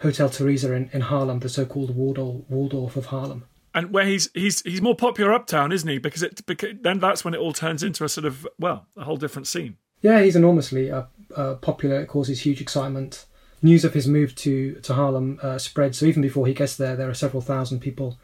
Hotel 0.00 0.28
Theresa 0.28 0.72
in, 0.72 0.90
in 0.92 1.02
Harlem, 1.02 1.40
the 1.40 1.48
so-called 1.48 1.94
Waldorf, 1.94 2.44
Waldorf 2.48 2.96
of 2.96 3.06
Harlem. 3.06 3.44
And 3.72 3.92
where 3.92 4.04
he's 4.04 4.28
he's 4.34 4.62
he's 4.62 4.82
more 4.82 4.96
popular 4.96 5.32
uptown, 5.32 5.70
isn't 5.70 5.88
he? 5.88 5.98
Because 5.98 6.24
it 6.24 6.44
because 6.44 6.74
then 6.80 6.98
that's 6.98 7.24
when 7.24 7.34
it 7.34 7.38
all 7.38 7.52
turns 7.52 7.84
into 7.84 8.02
a 8.02 8.08
sort 8.08 8.24
of 8.24 8.44
well 8.58 8.88
a 8.96 9.04
whole 9.04 9.16
different 9.16 9.46
scene. 9.46 9.76
Yeah, 10.02 10.20
he's 10.20 10.34
enormously 10.34 10.90
uh, 10.90 11.04
uh, 11.36 11.54
popular. 11.54 12.00
It 12.00 12.06
causes 12.08 12.40
huge 12.40 12.60
excitement. 12.60 13.26
News 13.62 13.84
of 13.84 13.94
his 13.94 14.06
move 14.06 14.34
to 14.36 14.74
to 14.76 14.94
Harlem 14.94 15.38
uh, 15.42 15.58
spread. 15.58 15.94
So 15.94 16.06
even 16.06 16.22
before 16.22 16.46
he 16.46 16.54
gets 16.54 16.76
there, 16.76 16.96
there 16.96 17.10
are 17.10 17.14
several 17.14 17.42
thousand 17.42 17.80
people 17.80 18.18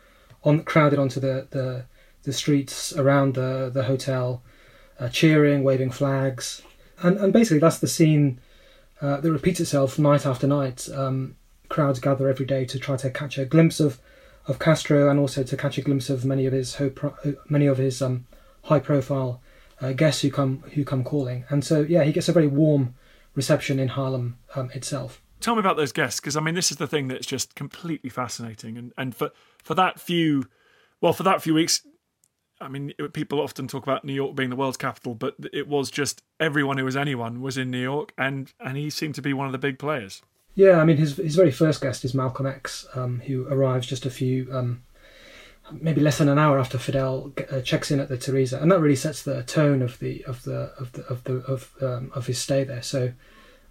on 0.45 0.63
crowded 0.63 0.99
onto 0.99 1.21
the 1.21 1.47
the, 1.51 1.85
the 2.23 2.33
streets 2.33 2.97
around 2.97 3.35
the 3.35 3.71
the 3.73 3.85
hotel, 3.85 4.43
uh, 4.99 5.09
cheering, 5.09 5.63
waving 5.63 5.91
flags, 5.91 6.63
and 7.03 7.19
and 7.19 7.33
basically 7.33 7.59
that's 7.59 7.79
the 7.79 7.89
scene 7.89 8.41
uh, 9.03 9.21
that 9.21 9.33
repeats 9.33 9.61
itself 9.61 9.99
night 9.99 10.25
after 10.25 10.47
night. 10.47 10.89
Um, 10.95 11.37
crowds 11.69 11.99
gather 11.99 12.29
every 12.29 12.47
day 12.47 12.65
to 12.65 12.79
try 12.79 12.97
to 12.97 13.11
catch 13.11 13.39
a 13.39 13.45
glimpse 13.45 13.81
of 13.81 14.01
of 14.47 14.59
Castro 14.59 15.11
and 15.11 15.19
also 15.19 15.43
to 15.43 15.57
catch 15.57 15.77
a 15.77 15.83
glimpse 15.83 16.09
of 16.09 16.25
many 16.25 16.47
of 16.47 16.53
his 16.53 16.81
many 17.49 17.67
of 17.67 17.79
his 17.79 18.01
um, 18.01 18.27
high 18.63 18.79
profile 18.79 19.41
uh, 19.81 19.93
guests 19.93 20.23
who 20.23 20.31
come 20.31 20.63
who 20.75 20.85
come 20.85 21.05
calling. 21.05 21.45
And 21.49 21.65
so 21.65 21.83
yeah, 21.83 22.05
he 22.05 22.13
gets 22.13 22.29
a 22.29 22.33
very 22.33 22.47
warm 22.47 22.95
reception 23.35 23.79
in 23.79 23.89
Harlem 23.89 24.39
um, 24.55 24.71
itself. 24.73 25.23
Tell 25.41 25.55
me 25.55 25.61
about 25.61 25.77
those 25.77 25.93
guests 25.93 26.21
because 26.21 26.37
I 26.37 26.41
mean 26.41 26.55
this 26.55 26.71
is 26.71 26.79
the 26.79 26.87
thing 26.87 27.09
that's 27.09 27.27
just 27.27 27.55
completely 27.55 28.11
fascinating. 28.11 28.77
And 28.77 28.93
and 28.97 29.15
for 29.15 29.31
for 29.63 29.75
that 29.75 30.01
few, 30.01 30.45
well, 31.01 31.13
for 31.13 31.23
that 31.23 31.43
few 31.43 31.55
weeks. 31.55 31.87
I 32.59 32.69
mean, 32.69 32.95
people 33.13 33.39
often 33.39 33.69
talk 33.69 33.83
about 33.83 34.03
New 34.03 34.15
York 34.15 34.35
being 34.35 34.49
the 34.49 34.57
world's 34.57 34.79
capital, 34.79 35.15
but 35.15 35.35
it 35.53 35.69
was 35.69 35.91
just 35.91 36.23
everyone 36.41 36.79
who 36.79 36.87
was 36.87 36.97
anyone 36.97 37.43
was 37.43 37.59
in 37.59 37.71
New 37.71 37.83
York, 37.83 38.15
and 38.17 38.51
and 38.59 38.79
he 38.79 38.89
seemed 38.89 39.15
to 39.17 39.21
be 39.21 39.35
one 39.35 39.45
of 39.45 39.53
the 39.53 39.59
big 39.59 39.79
players. 39.79 40.23
Yeah, 40.57 40.81
I 40.81 40.85
mean, 40.85 40.97
his 40.97 41.19
his 41.19 41.37
very 41.37 41.51
first 41.51 41.83
guest 41.83 42.03
is 42.03 42.15
Malcolm 42.15 42.47
X, 42.47 42.87
um, 42.95 43.21
who 43.27 43.47
arrives 43.49 43.87
just 43.87 44.07
a 44.07 44.11
few, 44.11 44.49
um, 44.51 44.83
maybe 45.73 46.01
less 46.01 46.19
than 46.19 46.29
an 46.29 46.39
hour 46.39 46.59
after 46.59 46.79
Fidel 46.79 47.33
uh, 47.51 47.61
checks 47.61 47.91
in 47.91 48.01
at 48.01 48.09
the 48.09 48.17
Theresa, 48.17 48.61
and 48.61 48.71
that 48.71 48.81
really 48.81 48.97
sets 48.97 49.23
the 49.23 49.43
tone 49.43 49.83
of 49.83 49.99
the 49.99 50.25
of 50.25 50.43
the 50.45 50.73
of 50.79 50.93
the 50.93 51.03
of 51.07 51.25
the 51.25 51.35
of, 51.35 51.73
um, 51.81 52.11
of 52.15 52.27
his 52.27 52.39
stay 52.39 52.65
there. 52.65 52.83
So, 52.83 53.13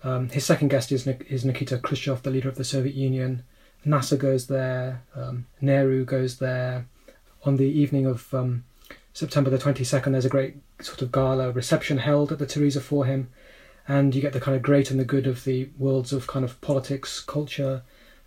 um, 0.03 0.29
his 0.29 0.45
second 0.45 0.69
guest 0.69 0.91
is 0.91 1.07
is 1.07 1.45
Nikita 1.45 1.77
Khrushchev, 1.79 2.23
the 2.23 2.31
leader 2.31 2.49
of 2.49 2.55
the 2.55 2.63
Soviet 2.63 2.95
Union. 2.95 3.43
Nasser 3.83 4.17
goes 4.17 4.47
there. 4.47 5.03
Um, 5.15 5.45
Nehru 5.61 6.05
goes 6.05 6.39
there. 6.39 6.87
On 7.43 7.57
the 7.57 7.65
evening 7.65 8.07
of 8.07 8.33
um, 8.33 8.63
September 9.13 9.49
the 9.49 9.59
twenty 9.59 9.83
second, 9.83 10.13
there's 10.13 10.25
a 10.25 10.29
great 10.29 10.55
sort 10.81 11.01
of 11.01 11.11
gala 11.11 11.51
reception 11.51 11.99
held 11.99 12.31
at 12.31 12.39
the 12.39 12.47
Theresa 12.47 12.81
for 12.81 13.05
him 13.05 13.29
and 13.87 14.15
you 14.15 14.21
get 14.21 14.33
the 14.33 14.39
kind 14.39 14.55
of 14.55 14.63
great 14.63 14.89
and 14.91 14.99
the 14.99 15.05
good 15.05 15.27
of 15.27 15.43
the 15.43 15.69
worlds 15.77 16.11
of 16.11 16.27
kind 16.27 16.43
of 16.43 16.59
politics, 16.61 17.19
culture, 17.19 17.83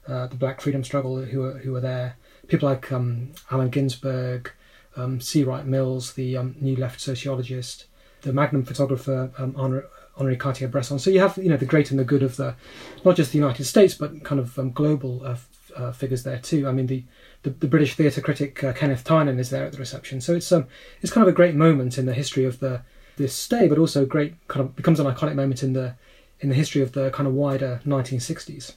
uh, 0.06 0.26
the 0.26 0.36
Black 0.36 0.60
freedom 0.60 0.84
struggle 0.84 1.24
who 1.24 1.44
are 1.44 1.58
who 1.58 1.74
are 1.74 1.80
there. 1.80 2.16
People 2.48 2.68
like 2.68 2.90
um, 2.90 3.32
Allen 3.50 3.70
Ginsberg, 3.70 4.50
um, 4.96 5.20
C. 5.20 5.44
Wright 5.44 5.66
Mills, 5.66 6.14
the 6.14 6.36
um, 6.36 6.56
New 6.60 6.76
Left 6.76 7.00
sociologist, 7.00 7.86
the 8.22 8.32
Magnum 8.32 8.64
photographer 8.64 9.30
um, 9.38 9.82
Henri, 10.16 10.36
Cartier-Bresson. 10.36 10.98
So 10.98 11.10
you 11.10 11.20
have 11.20 11.36
you 11.36 11.48
know 11.48 11.56
the 11.56 11.66
great 11.66 11.90
and 11.90 12.00
the 12.00 12.04
good 12.04 12.22
of 12.22 12.36
the 12.36 12.56
not 13.04 13.16
just 13.16 13.32
the 13.32 13.38
United 13.38 13.64
States 13.64 13.94
but 13.94 14.24
kind 14.24 14.40
of 14.40 14.58
um, 14.58 14.72
global 14.72 15.24
uh, 15.24 15.36
uh, 15.76 15.92
figures 15.92 16.24
there 16.24 16.38
too. 16.38 16.66
I 16.66 16.72
mean 16.72 16.86
the 16.86 17.04
the, 17.42 17.50
the 17.50 17.68
British 17.68 17.94
theatre 17.94 18.20
critic 18.20 18.64
uh, 18.64 18.72
Kenneth 18.72 19.04
Tynan 19.04 19.38
is 19.38 19.50
there 19.50 19.64
at 19.64 19.72
the 19.72 19.78
reception. 19.78 20.20
So 20.20 20.34
it's 20.34 20.50
um 20.50 20.66
it's 21.00 21.12
kind 21.12 21.22
of 21.22 21.32
a 21.32 21.36
great 21.36 21.54
moment 21.54 21.98
in 21.98 22.06
the 22.06 22.14
history 22.14 22.44
of 22.44 22.58
the 22.58 22.82
this 23.16 23.34
stay, 23.34 23.68
but 23.68 23.78
also 23.78 24.06
great 24.06 24.34
kind 24.48 24.64
of 24.64 24.74
becomes 24.74 24.98
an 24.98 25.06
iconic 25.06 25.34
moment 25.34 25.62
in 25.62 25.74
the 25.74 25.94
in 26.40 26.48
the 26.48 26.54
history 26.54 26.82
of 26.82 26.92
the 26.92 27.10
kind 27.10 27.26
of 27.26 27.34
wider 27.34 27.80
1960s. 27.86 28.74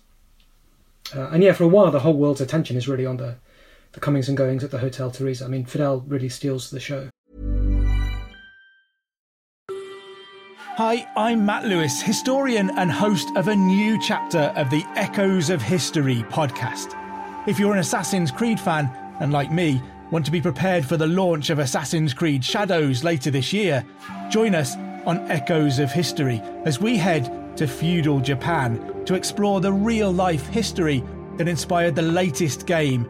Uh, 1.15 1.29
and 1.29 1.43
yeah, 1.43 1.53
for 1.53 1.63
a 1.63 1.67
while, 1.67 1.91
the 1.91 1.99
whole 1.99 2.13
world's 2.13 2.41
attention 2.41 2.75
is 2.77 2.87
really 2.87 3.05
on 3.05 3.17
the 3.17 3.35
the 3.93 3.99
comings 3.99 4.27
and 4.27 4.37
goings 4.37 4.63
at 4.63 4.71
the 4.71 4.77
Hotel 4.77 5.11
Theresa. 5.11 5.45
I 5.45 5.47
mean, 5.47 5.65
Fidel 5.65 6.01
really 6.07 6.29
steals 6.29 6.69
the 6.69 6.79
show. 6.79 7.09
Hi, 10.77 11.07
I'm 11.15 11.45
Matt 11.45 11.65
Lewis, 11.65 12.01
historian 12.01 12.71
and 12.77 12.91
host 12.91 13.29
of 13.35 13.47
a 13.47 13.55
new 13.55 14.01
chapter 14.01 14.53
of 14.55 14.69
the 14.69 14.83
Echoes 14.95 15.49
of 15.49 15.61
History 15.61 16.23
podcast. 16.29 16.97
If 17.47 17.59
you're 17.59 17.73
an 17.73 17.79
Assassin's 17.79 18.31
Creed 18.31 18.59
fan, 18.59 18.89
and 19.19 19.31
like 19.31 19.51
me, 19.51 19.81
Want 20.11 20.25
to 20.25 20.31
be 20.31 20.41
prepared 20.41 20.85
for 20.85 20.97
the 20.97 21.07
launch 21.07 21.49
of 21.49 21.59
Assassin's 21.59 22.13
Creed 22.13 22.43
Shadows 22.43 23.01
later 23.01 23.31
this 23.31 23.53
year? 23.53 23.85
Join 24.29 24.53
us 24.53 24.75
on 25.05 25.19
Echoes 25.31 25.79
of 25.79 25.89
History 25.89 26.41
as 26.65 26.81
we 26.81 26.97
head 26.97 27.55
to 27.55 27.65
feudal 27.65 28.19
Japan 28.19 29.05
to 29.05 29.13
explore 29.13 29.61
the 29.61 29.71
real 29.71 30.11
life 30.11 30.47
history 30.47 31.01
that 31.37 31.47
inspired 31.47 31.95
the 31.95 32.01
latest 32.01 32.65
game 32.65 33.09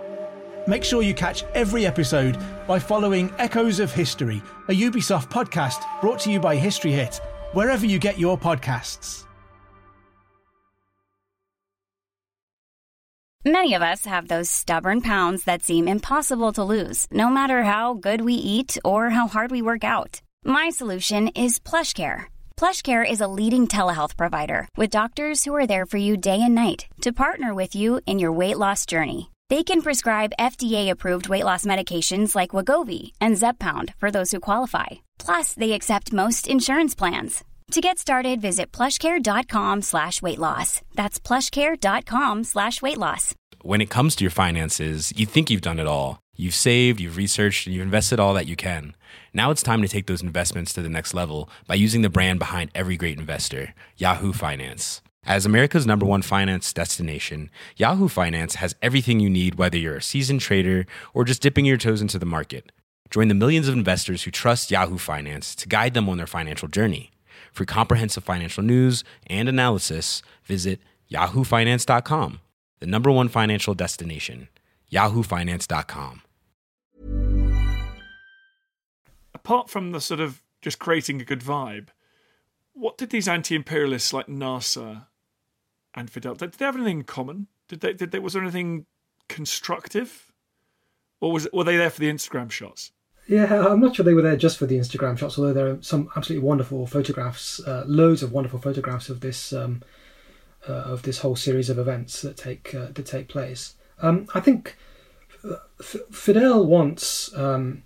Make 0.67 0.83
sure 0.83 1.01
you 1.01 1.13
catch 1.15 1.43
every 1.55 1.85
episode 1.87 2.37
by 2.67 2.77
following 2.77 3.33
Echoes 3.39 3.79
of 3.79 3.91
History, 3.91 4.43
a 4.69 4.73
Ubisoft 4.73 5.29
podcast 5.29 5.83
brought 6.01 6.19
to 6.19 6.31
you 6.31 6.39
by 6.39 6.55
History 6.55 6.91
Hit, 6.91 7.19
wherever 7.53 7.85
you 7.85 7.97
get 7.97 8.19
your 8.19 8.37
podcasts. 8.37 9.25
Many 13.43 13.73
of 13.73 13.81
us 13.81 14.05
have 14.05 14.27
those 14.27 14.51
stubborn 14.51 15.01
pounds 15.01 15.45
that 15.45 15.63
seem 15.63 15.87
impossible 15.87 16.53
to 16.53 16.63
lose, 16.63 17.07
no 17.09 17.27
matter 17.27 17.63
how 17.63 17.95
good 17.95 18.21
we 18.21 18.35
eat 18.35 18.77
or 18.85 19.09
how 19.09 19.27
hard 19.27 19.49
we 19.49 19.63
work 19.63 19.83
out. 19.83 20.21
My 20.45 20.69
solution 20.69 21.29
is 21.29 21.57
PlushCare. 21.57 22.25
PlushCare 22.55 23.03
is 23.09 23.19
a 23.19 23.27
leading 23.27 23.67
telehealth 23.67 24.15
provider 24.15 24.69
with 24.77 24.91
doctors 24.91 25.43
who 25.43 25.55
are 25.55 25.65
there 25.65 25.87
for 25.87 25.97
you 25.97 26.17
day 26.17 26.39
and 26.39 26.53
night 26.53 26.85
to 27.01 27.11
partner 27.11 27.55
with 27.55 27.73
you 27.73 27.99
in 28.05 28.19
your 28.19 28.31
weight 28.31 28.59
loss 28.59 28.85
journey. 28.85 29.30
They 29.51 29.63
can 29.65 29.81
prescribe 29.81 30.37
FDA-approved 30.39 31.27
weight 31.27 31.43
loss 31.43 31.65
medications 31.65 32.37
like 32.37 32.55
Wegovy 32.55 33.11
and 33.19 33.35
Zepbound 33.35 33.93
for 33.97 34.09
those 34.09 34.31
who 34.31 34.39
qualify. 34.39 35.01
Plus, 35.19 35.53
they 35.55 35.73
accept 35.73 36.13
most 36.13 36.47
insurance 36.47 36.95
plans. 36.95 37.43
To 37.71 37.81
get 37.81 37.99
started, 37.99 38.39
visit 38.39 38.71
plushcare.com 38.71 39.81
slash 39.81 40.21
weight 40.21 40.39
loss. 40.39 40.81
That's 40.95 41.19
plushcare.com 41.19 42.45
slash 42.45 42.81
weight 42.81 42.97
loss. 42.97 43.35
When 43.61 43.81
it 43.81 43.89
comes 43.89 44.15
to 44.15 44.23
your 44.23 44.31
finances, 44.31 45.11
you 45.17 45.25
think 45.25 45.49
you've 45.49 45.67
done 45.69 45.79
it 45.79 45.87
all. 45.87 46.19
You've 46.37 46.55
saved, 46.55 47.01
you've 47.01 47.17
researched, 47.17 47.67
and 47.67 47.75
you've 47.75 47.83
invested 47.83 48.21
all 48.21 48.33
that 48.35 48.47
you 48.47 48.55
can. 48.55 48.95
Now 49.33 49.51
it's 49.51 49.63
time 49.63 49.81
to 49.81 49.89
take 49.89 50.07
those 50.07 50.23
investments 50.23 50.71
to 50.73 50.81
the 50.81 50.87
next 50.87 51.13
level 51.13 51.49
by 51.67 51.75
using 51.75 52.03
the 52.03 52.09
brand 52.09 52.39
behind 52.39 52.71
every 52.73 52.95
great 52.95 53.19
investor, 53.19 53.75
Yahoo 53.97 54.31
Finance. 54.31 55.01
As 55.23 55.45
America's 55.45 55.85
number 55.85 56.05
one 56.05 56.23
finance 56.23 56.73
destination, 56.73 57.51
Yahoo 57.77 58.07
Finance 58.07 58.55
has 58.55 58.75
everything 58.81 59.19
you 59.19 59.29
need, 59.29 59.55
whether 59.55 59.77
you're 59.77 59.97
a 59.97 60.01
seasoned 60.01 60.41
trader 60.41 60.87
or 61.13 61.23
just 61.23 61.43
dipping 61.43 61.63
your 61.63 61.77
toes 61.77 62.01
into 62.01 62.17
the 62.17 62.25
market. 62.25 62.71
Join 63.11 63.27
the 63.27 63.35
millions 63.35 63.67
of 63.67 63.75
investors 63.75 64.23
who 64.23 64.31
trust 64.31 64.71
Yahoo 64.71 64.97
Finance 64.97 65.53
to 65.55 65.67
guide 65.67 65.93
them 65.93 66.09
on 66.09 66.17
their 66.17 66.25
financial 66.25 66.67
journey. 66.67 67.11
For 67.51 67.65
comprehensive 67.65 68.23
financial 68.23 68.63
news 68.63 69.03
and 69.27 69.47
analysis, 69.47 70.23
visit 70.43 70.79
yahoofinance.com, 71.11 72.39
the 72.79 72.87
number 72.87 73.11
one 73.11 73.27
financial 73.27 73.75
destination, 73.75 74.47
yahoofinance.com. 74.91 76.23
Apart 79.35 79.69
from 79.69 79.91
the 79.91 80.01
sort 80.01 80.19
of 80.19 80.41
just 80.61 80.79
creating 80.79 81.21
a 81.21 81.25
good 81.25 81.41
vibe. 81.41 81.89
What 82.73 82.97
did 82.97 83.09
these 83.09 83.27
anti-imperialists 83.27 84.13
like 84.13 84.29
Nasser 84.29 85.07
and 85.93 86.09
Fidel 86.09 86.35
did 86.35 86.53
they 86.53 86.65
have 86.65 86.75
anything 86.75 86.99
in 86.99 87.03
common? 87.03 87.47
Did 87.67 87.81
they? 87.81 87.93
Did 87.93 88.11
they? 88.11 88.19
Was 88.19 88.33
there 88.33 88.41
anything 88.41 88.85
constructive, 89.29 90.31
or 91.19 91.31
was 91.31 91.47
were 91.53 91.63
they 91.63 91.77
there 91.77 91.89
for 91.89 91.99
the 91.99 92.11
Instagram 92.11 92.51
shots? 92.51 92.91
Yeah, 93.27 93.67
I'm 93.67 93.79
not 93.79 93.95
sure 93.95 94.03
they 94.03 94.13
were 94.13 94.21
there 94.21 94.35
just 94.35 94.57
for 94.57 94.65
the 94.65 94.77
Instagram 94.77 95.17
shots, 95.17 95.37
although 95.37 95.53
there 95.53 95.67
are 95.69 95.81
some 95.81 96.09
absolutely 96.15 96.45
wonderful 96.45 96.85
photographs, 96.87 97.59
uh, 97.61 97.83
loads 97.87 98.23
of 98.23 98.31
wonderful 98.31 98.59
photographs 98.59 99.09
of 99.09 99.21
this 99.21 99.53
um, 99.53 99.83
uh, 100.67 100.73
of 100.73 101.03
this 101.03 101.19
whole 101.19 101.35
series 101.35 101.69
of 101.69 101.77
events 101.77 102.21
that 102.21 102.37
take 102.37 102.73
uh, 102.73 102.87
that 102.93 103.05
take 103.05 103.27
place. 103.27 103.75
Um, 104.01 104.27
I 104.33 104.39
think 104.39 104.75
F- 105.79 105.95
Fidel 106.11 106.65
wants 106.65 107.35
um, 107.35 107.83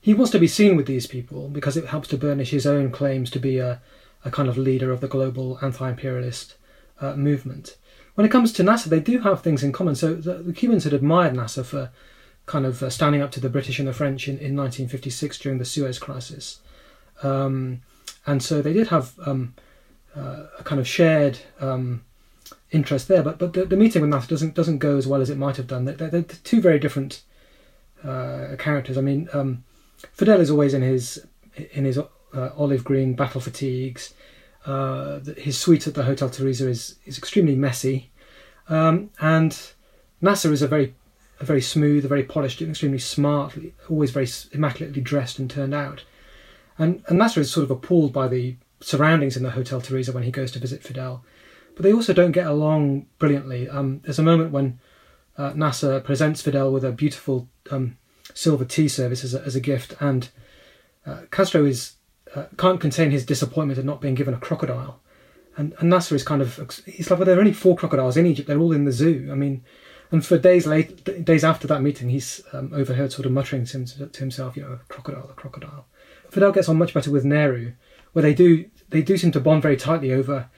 he 0.00 0.14
wants 0.14 0.30
to 0.32 0.38
be 0.38 0.46
seen 0.46 0.76
with 0.76 0.86
these 0.86 1.06
people 1.06 1.48
because 1.48 1.76
it 1.76 1.86
helps 1.86 2.08
to 2.08 2.16
burnish 2.16 2.50
his 2.50 2.66
own 2.66 2.90
claims 2.90 3.30
to 3.30 3.38
be 3.38 3.58
a, 3.58 3.80
a 4.24 4.30
kind 4.30 4.48
of 4.48 4.56
leader 4.56 4.92
of 4.92 5.00
the 5.00 5.08
global 5.08 5.58
anti-imperialist 5.62 6.54
uh, 7.00 7.14
movement. 7.14 7.76
When 8.14 8.26
it 8.26 8.30
comes 8.30 8.52
to 8.52 8.62
Nasser, 8.62 8.90
they 8.90 9.00
do 9.00 9.20
have 9.20 9.42
things 9.42 9.62
in 9.62 9.72
common. 9.72 9.94
So 9.94 10.14
the, 10.14 10.34
the 10.34 10.52
Cubans 10.52 10.84
had 10.84 10.92
admired 10.92 11.34
Nasser 11.34 11.64
for 11.64 11.90
kind 12.46 12.66
of 12.66 12.82
uh, 12.82 12.90
standing 12.90 13.22
up 13.22 13.30
to 13.32 13.40
the 13.40 13.48
British 13.48 13.78
and 13.78 13.88
the 13.88 13.92
French 13.92 14.26
in, 14.26 14.34
in 14.34 14.56
1956 14.56 15.38
during 15.38 15.58
the 15.58 15.64
Suez 15.64 15.98
Crisis. 15.98 16.60
Um, 17.22 17.82
and 18.26 18.42
so 18.42 18.60
they 18.60 18.72
did 18.72 18.88
have 18.88 19.18
um, 19.24 19.54
uh, 20.16 20.46
a 20.58 20.64
kind 20.64 20.80
of 20.80 20.88
shared 20.88 21.38
um, 21.60 22.04
interest 22.70 23.08
there. 23.08 23.22
But 23.22 23.38
but 23.38 23.52
the, 23.52 23.64
the, 23.64 23.76
meeting 23.76 24.02
with 24.02 24.10
Nasser 24.10 24.28
doesn't 24.28 24.54
doesn't 24.54 24.78
go 24.78 24.96
as 24.96 25.06
well 25.06 25.20
as 25.20 25.30
it 25.30 25.38
might 25.38 25.56
have 25.56 25.66
done. 25.66 25.84
They're, 25.84 25.94
they're 25.94 26.22
two 26.22 26.60
very 26.60 26.78
different 26.78 27.22
uh, 28.04 28.56
characters. 28.58 28.98
I 28.98 29.02
mean, 29.02 29.28
um, 29.32 29.64
Fidel 30.12 30.40
is 30.40 30.50
always 30.50 30.74
in 30.74 30.82
his 30.82 31.24
in 31.72 31.84
his 31.84 31.98
uh, 31.98 32.50
olive 32.56 32.84
green 32.84 33.14
battle 33.14 33.40
fatigues. 33.40 34.14
Uh, 34.66 35.20
his 35.38 35.58
suite 35.58 35.86
at 35.86 35.94
the 35.94 36.02
Hotel 36.02 36.28
Theresa 36.28 36.68
is 36.68 36.96
is 37.06 37.16
extremely 37.16 37.56
messy, 37.56 38.10
um, 38.68 39.10
and 39.20 39.58
Nasser 40.20 40.52
is 40.52 40.62
a 40.62 40.68
very 40.68 40.94
a 41.40 41.44
very 41.44 41.62
smooth, 41.62 42.04
a 42.04 42.08
very 42.08 42.22
polished, 42.22 42.60
and 42.60 42.70
extremely 42.70 42.98
smart, 42.98 43.56
always 43.88 44.10
very 44.10 44.28
immaculately 44.52 45.00
dressed 45.00 45.38
and 45.38 45.50
turned 45.50 45.74
out. 45.74 46.04
And 46.78 47.02
and 47.08 47.18
Nasser 47.18 47.40
is 47.40 47.50
sort 47.50 47.64
of 47.64 47.70
appalled 47.70 48.12
by 48.12 48.28
the 48.28 48.56
surroundings 48.80 49.36
in 49.36 49.42
the 49.42 49.50
Hotel 49.50 49.80
Theresa 49.80 50.12
when 50.12 50.24
he 50.24 50.30
goes 50.30 50.52
to 50.52 50.58
visit 50.58 50.82
Fidel, 50.82 51.24
but 51.74 51.82
they 51.82 51.92
also 51.92 52.12
don't 52.12 52.32
get 52.32 52.46
along 52.46 53.06
brilliantly. 53.18 53.68
Um, 53.68 54.00
there's 54.04 54.18
a 54.18 54.22
moment 54.22 54.52
when 54.52 54.78
uh, 55.38 55.52
Nasser 55.54 56.00
presents 56.00 56.42
Fidel 56.42 56.70
with 56.70 56.84
a 56.84 56.92
beautiful 56.92 57.48
um, 57.70 57.96
silver 58.34 58.64
tea 58.66 58.88
service 58.88 59.24
as 59.24 59.34
a, 59.34 59.42
as 59.42 59.56
a 59.56 59.60
gift, 59.60 59.94
and 60.00 60.28
uh, 61.06 61.22
Castro 61.30 61.64
is 61.64 61.94
uh, 62.34 62.44
can't 62.56 62.80
contain 62.80 63.10
his 63.10 63.24
disappointment 63.24 63.78
at 63.78 63.84
not 63.84 64.00
being 64.00 64.14
given 64.14 64.34
a 64.34 64.38
crocodile. 64.38 65.00
And, 65.56 65.74
and 65.78 65.90
Nasser 65.90 66.14
is 66.14 66.22
kind 66.22 66.42
of 66.42 66.56
he's 66.86 67.10
like, 67.10 67.18
well, 67.18 67.26
there 67.26 67.36
are 67.36 67.40
only 67.40 67.52
four 67.52 67.76
crocodiles 67.76 68.16
in 68.16 68.26
Egypt. 68.26 68.48
They're 68.48 68.58
all 68.58 68.72
in 68.72 68.84
the 68.84 68.92
zoo. 68.92 69.28
I 69.30 69.34
mean, 69.34 69.64
and 70.10 70.24
for 70.24 70.38
days 70.38 70.66
late, 70.66 71.24
days 71.24 71.44
after 71.44 71.66
that 71.68 71.82
meeting, 71.82 72.08
he's 72.08 72.42
um, 72.52 72.72
overheard 72.74 73.12
sort 73.12 73.26
of 73.26 73.32
muttering 73.32 73.64
to, 73.66 74.06
to, 74.06 74.20
himself, 74.20 74.56
you 74.56 74.62
know, 74.62 74.72
a 74.72 74.78
crocodile, 74.88 75.28
a 75.30 75.34
crocodile. 75.34 75.86
Fidel 76.30 76.52
gets 76.52 76.68
on 76.68 76.78
much 76.78 76.94
better 76.94 77.10
with 77.10 77.24
Nehru, 77.24 77.72
where 78.12 78.22
they 78.22 78.34
do 78.34 78.66
they 78.88 79.02
do 79.02 79.16
seem 79.16 79.32
to 79.32 79.40
bond 79.40 79.62
very 79.62 79.76
tightly 79.76 80.12
over 80.12 80.48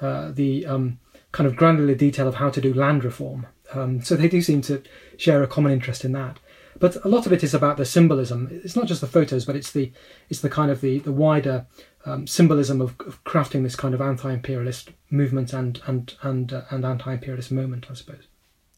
uh, 0.00 0.30
the 0.32 0.66
um, 0.66 0.98
kind 1.32 1.46
of 1.46 1.56
granular 1.56 1.94
detail 1.94 2.28
of 2.28 2.36
how 2.36 2.50
to 2.50 2.60
do 2.60 2.72
land 2.72 3.04
reform. 3.04 3.46
Um, 3.72 4.02
so 4.02 4.16
they 4.16 4.28
do 4.28 4.42
seem 4.42 4.62
to 4.62 4.82
share 5.16 5.42
a 5.42 5.46
common 5.46 5.72
interest 5.72 6.04
in 6.04 6.12
that. 6.12 6.38
But 6.80 6.96
a 7.04 7.08
lot 7.08 7.26
of 7.26 7.32
it 7.32 7.44
is 7.44 7.54
about 7.54 7.76
the 7.76 7.84
symbolism. 7.84 8.48
It's 8.50 8.74
not 8.74 8.86
just 8.86 9.02
the 9.02 9.06
photos, 9.06 9.44
but 9.44 9.54
it's 9.54 9.70
the 9.70 9.92
it's 10.28 10.40
the 10.40 10.50
kind 10.50 10.70
of 10.70 10.80
the 10.80 10.98
the 10.98 11.12
wider 11.12 11.66
um, 12.06 12.26
symbolism 12.26 12.80
of, 12.80 12.98
of, 13.00 13.22
crafting 13.24 13.62
this 13.62 13.76
kind 13.76 13.94
of 13.94 14.00
anti-imperialist 14.00 14.90
movement 15.10 15.52
and 15.52 15.80
and 15.86 16.14
and 16.22 16.52
uh, 16.52 16.62
and 16.70 16.84
anti-imperialist 16.84 17.52
moment, 17.52 17.86
I 17.90 17.94
suppose. 17.94 18.26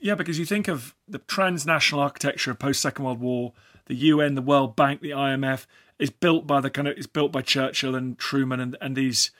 Yeah, 0.01 0.17
because 0.17 0.37
you 0.37 0.45
think 0.45 0.67
of 0.67 0.97
the 1.07 1.19
transnational 1.21 2.03
architecture 2.03 2.51
of 2.51 2.59
post 2.59 2.83
Second 2.83 3.05
World 3.05 3.21
War, 3.21 3.53
the 3.87 3.95
UN, 3.95 4.35
the 4.35 4.43
World 4.43 4.75
Bank, 4.75 5.01
the 5.01 5.11
IMF 5.11 5.67
is 6.01 6.11
built 6.11 6.45
by 6.45 6.61
the 6.61 6.71
kind 6.71 6.89
of 6.89 6.99
is 6.99 7.07
built 7.07 7.31
by 7.31 7.41
Churchill 7.41 7.95
and 7.95 8.19
Truman 8.19 8.59
and 8.59 8.77
and 8.81 8.97
these 8.97 9.31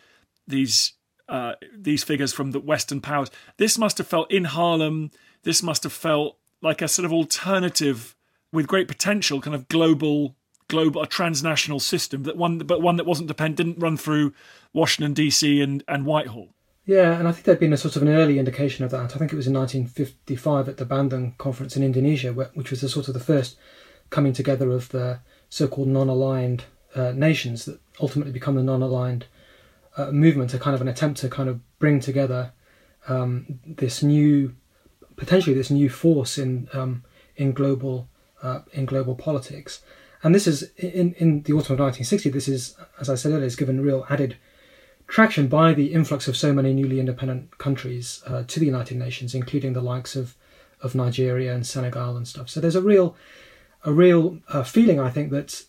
these 0.47 0.93
uh, 1.29 1.55
these 1.77 2.05
figures 2.05 2.33
from 2.33 2.53
the 2.53 2.61
Western 2.61 3.01
powers. 3.01 3.31
This 3.57 3.77
must 3.77 3.99
have 3.99 4.07
felt 4.07 4.31
in 4.31 4.45
Harlem. 4.45 5.11
This 5.43 5.65
must 5.65 5.83
have 5.83 5.93
felt 5.93 6.39
like 6.61 6.81
a 6.81 6.87
sort 6.87 7.07
of 7.07 7.13
alternative 7.13 8.15
with 8.53 8.67
great 8.67 8.89
potential, 8.89 9.41
kind 9.41 9.55
of 9.55 9.69
global, 9.69 10.37
global, 10.69 11.03
a 11.03 11.07
transnational 11.07 11.81
system 11.81 12.23
that 12.25 12.37
one, 12.37 12.59
but 12.59 12.83
one 12.83 12.97
that 12.97 13.07
wasn't 13.07 13.29
dependent, 13.29 13.57
didn't 13.57 13.83
run 13.83 13.97
through 13.97 14.33
Washington 14.73 15.15
D.C. 15.15 15.61
and 15.61 15.83
and 15.89 16.05
Whitehall. 16.05 16.55
Yeah, 16.85 17.17
and 17.17 17.29
I 17.29 17.33
think 17.33 17.45
there'd 17.45 17.61
been 17.61 17.73
a 17.73 17.77
sort 17.77 17.95
of 17.95 18.03
an 18.03 18.09
early 18.09 18.39
indication 18.39 18.85
of 18.85 18.91
that. 18.91 19.15
I 19.15 19.19
think 19.19 19.33
it 19.33 19.37
was 19.37 19.47
in 19.47 19.55
1955 19.55 20.69
at 20.69 20.79
the 20.79 20.85
Bandung 20.85 21.39
conference 21.39 21.77
in 21.77 21.85
Indonesia, 21.85 22.33
which 22.33 22.71
was 22.71 22.81
the 22.81 22.89
sort 22.89 23.07
of 23.07 23.15
the 23.15 23.21
first 23.21 23.57
coming 24.11 24.33
together 24.33 24.71
of 24.73 24.89
the 24.89 25.21
so-called 25.49 25.89
non-aligned 25.89 26.65
uh, 26.97 27.13
nations 27.13 27.67
that 27.67 27.81
ultimately 28.01 28.33
become 28.33 28.57
the 28.57 28.65
non-aligned 28.65 29.27
uh, 29.97 30.11
movement, 30.11 30.55
a 30.55 30.59
kind 30.59 30.75
of 30.75 30.81
an 30.81 30.89
attempt 30.89 31.21
to 31.21 31.29
kind 31.29 31.49
of 31.49 31.61
bring 31.79 32.01
together 32.01 32.53
um, 33.09 33.61
this 33.65 34.03
new, 34.03 34.55
potentially 35.17 35.55
this 35.55 35.71
new 35.71 35.89
force 35.89 36.37
in 36.37 36.69
um, 36.73 37.05
in 37.37 37.53
global 37.53 38.09
uh, 38.43 38.61
in 38.73 38.87
global 38.87 39.15
politics. 39.15 39.83
And 40.23 40.35
this 40.35 40.47
is 40.47 40.71
in 40.77 41.15
in 41.15 41.43
the 41.43 41.53
autumn 41.53 41.75
of 41.75 41.81
1960. 41.81 42.31
This 42.31 42.49
is, 42.49 42.77
as 43.01 43.09
I 43.09 43.15
said 43.15 43.33
earlier, 43.33 43.47
is 43.47 43.57
given 43.57 43.81
real 43.81 44.07
added 44.09 44.37
traction 45.09 45.49
by 45.49 45.75
the 45.75 45.93
influx 45.93 46.29
of 46.29 46.37
so 46.37 46.53
many 46.53 46.73
newly 46.73 47.01
independent 47.01 47.59
countries 47.59 48.23
uh, 48.27 48.45
to 48.47 48.61
the 48.61 48.67
United 48.67 48.97
Nations, 48.97 49.35
including 49.35 49.73
the 49.73 49.83
likes 49.83 50.17
of 50.17 50.37
of 50.81 50.95
Nigeria 50.95 51.55
and 51.55 51.67
Senegal 51.67 52.17
and 52.17 52.27
stuff. 52.27 52.49
So 52.51 52.61
there's 52.61 52.77
a 52.77 52.83
real 52.83 53.17
a 53.85 53.93
real 53.93 54.39
uh, 54.49 54.63
feeling, 54.63 55.01
I 55.01 55.11
think, 55.11 55.31
that 55.31 55.65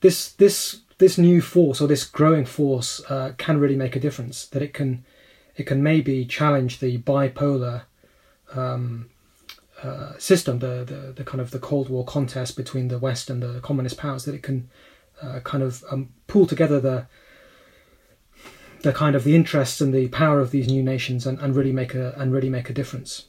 this 0.00 0.32
this 0.32 0.80
this 0.98 1.18
new 1.18 1.40
force 1.40 1.80
or 1.80 1.88
this 1.88 2.04
growing 2.04 2.44
force 2.44 3.00
uh, 3.08 3.32
can 3.38 3.58
really 3.58 3.76
make 3.76 3.96
a 3.96 4.00
difference. 4.00 4.46
That 4.46 4.62
it 4.62 4.72
can 4.72 5.04
it 5.56 5.64
can 5.64 5.82
maybe 5.82 6.24
challenge 6.24 6.78
the 6.78 6.98
bipolar 6.98 7.82
um, 8.54 9.10
uh, 9.82 10.18
system, 10.18 10.58
the, 10.58 10.84
the 10.84 11.12
the 11.16 11.24
kind 11.24 11.40
of 11.40 11.50
the 11.50 11.58
Cold 11.58 11.88
War 11.88 12.04
contest 12.04 12.56
between 12.56 12.88
the 12.88 12.98
West 12.98 13.30
and 13.30 13.42
the 13.42 13.60
communist 13.60 13.96
powers. 13.96 14.24
That 14.24 14.34
it 14.34 14.42
can 14.42 14.68
uh, 15.22 15.40
kind 15.40 15.62
of 15.62 15.84
um, 15.90 16.10
pull 16.26 16.46
together 16.46 16.80
the 16.80 17.06
the 18.82 18.92
kind 18.92 19.16
of 19.16 19.24
the 19.24 19.34
interests 19.34 19.80
and 19.80 19.92
the 19.92 20.08
power 20.08 20.40
of 20.40 20.50
these 20.50 20.68
new 20.68 20.82
nations 20.82 21.26
and, 21.26 21.38
and 21.40 21.56
really 21.56 21.72
make 21.72 21.94
a 21.94 22.14
and 22.16 22.32
really 22.32 22.50
make 22.50 22.70
a 22.70 22.74
difference. 22.74 23.26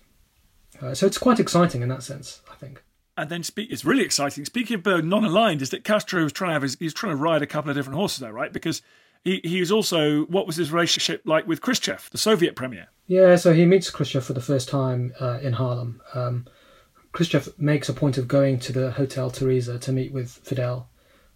Uh, 0.81 0.93
so 0.93 1.05
it's 1.05 1.17
quite 1.17 1.39
exciting 1.39 1.81
in 1.81 1.89
that 1.89 2.03
sense, 2.03 2.41
I 2.49 2.55
think. 2.55 2.83
And 3.17 3.29
then 3.29 3.43
speak, 3.43 3.69
it's 3.69 3.83
really 3.83 4.03
exciting. 4.03 4.45
Speaking 4.45 4.81
of 4.85 5.03
non-aligned, 5.03 5.61
is 5.61 5.71
that 5.71 5.83
Castro 5.83 6.23
was 6.23 6.31
trying 6.31 6.51
to 6.51 6.53
have 6.53 6.61
his, 6.61 6.77
he's 6.79 6.93
trying 6.93 7.11
to 7.11 7.21
ride 7.21 7.41
a 7.41 7.47
couple 7.47 7.69
of 7.69 7.75
different 7.75 7.97
horses 7.97 8.19
there, 8.19 8.31
right? 8.31 8.53
Because 8.53 8.81
he 9.23 9.41
he 9.43 9.59
was 9.59 9.71
also 9.71 10.25
what 10.25 10.47
was 10.47 10.55
his 10.55 10.71
relationship 10.71 11.21
like 11.25 11.47
with 11.47 11.61
Khrushchev, 11.61 12.09
the 12.11 12.17
Soviet 12.17 12.55
premier? 12.55 12.87
Yeah, 13.07 13.35
so 13.35 13.53
he 13.53 13.65
meets 13.65 13.89
Khrushchev 13.89 14.23
for 14.23 14.33
the 14.33 14.41
first 14.41 14.69
time 14.69 15.13
uh, 15.19 15.39
in 15.41 15.53
Harlem. 15.53 16.01
Um, 16.13 16.45
Khrushchev 17.11 17.49
makes 17.57 17.89
a 17.89 17.93
point 17.93 18.17
of 18.17 18.27
going 18.27 18.59
to 18.59 18.71
the 18.71 18.91
Hotel 18.91 19.31
Theresa 19.31 19.79
to 19.79 19.91
meet 19.91 20.13
with 20.13 20.29
Fidel, 20.29 20.89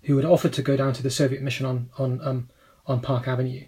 who 0.04 0.16
had 0.18 0.26
offered 0.26 0.54
to 0.54 0.62
go 0.62 0.78
down 0.78 0.94
to 0.94 1.04
the 1.04 1.10
Soviet 1.10 1.42
mission 1.42 1.66
on 1.66 1.90
on 1.98 2.22
um, 2.22 2.50
on 2.86 3.02
Park 3.02 3.28
Avenue. 3.28 3.66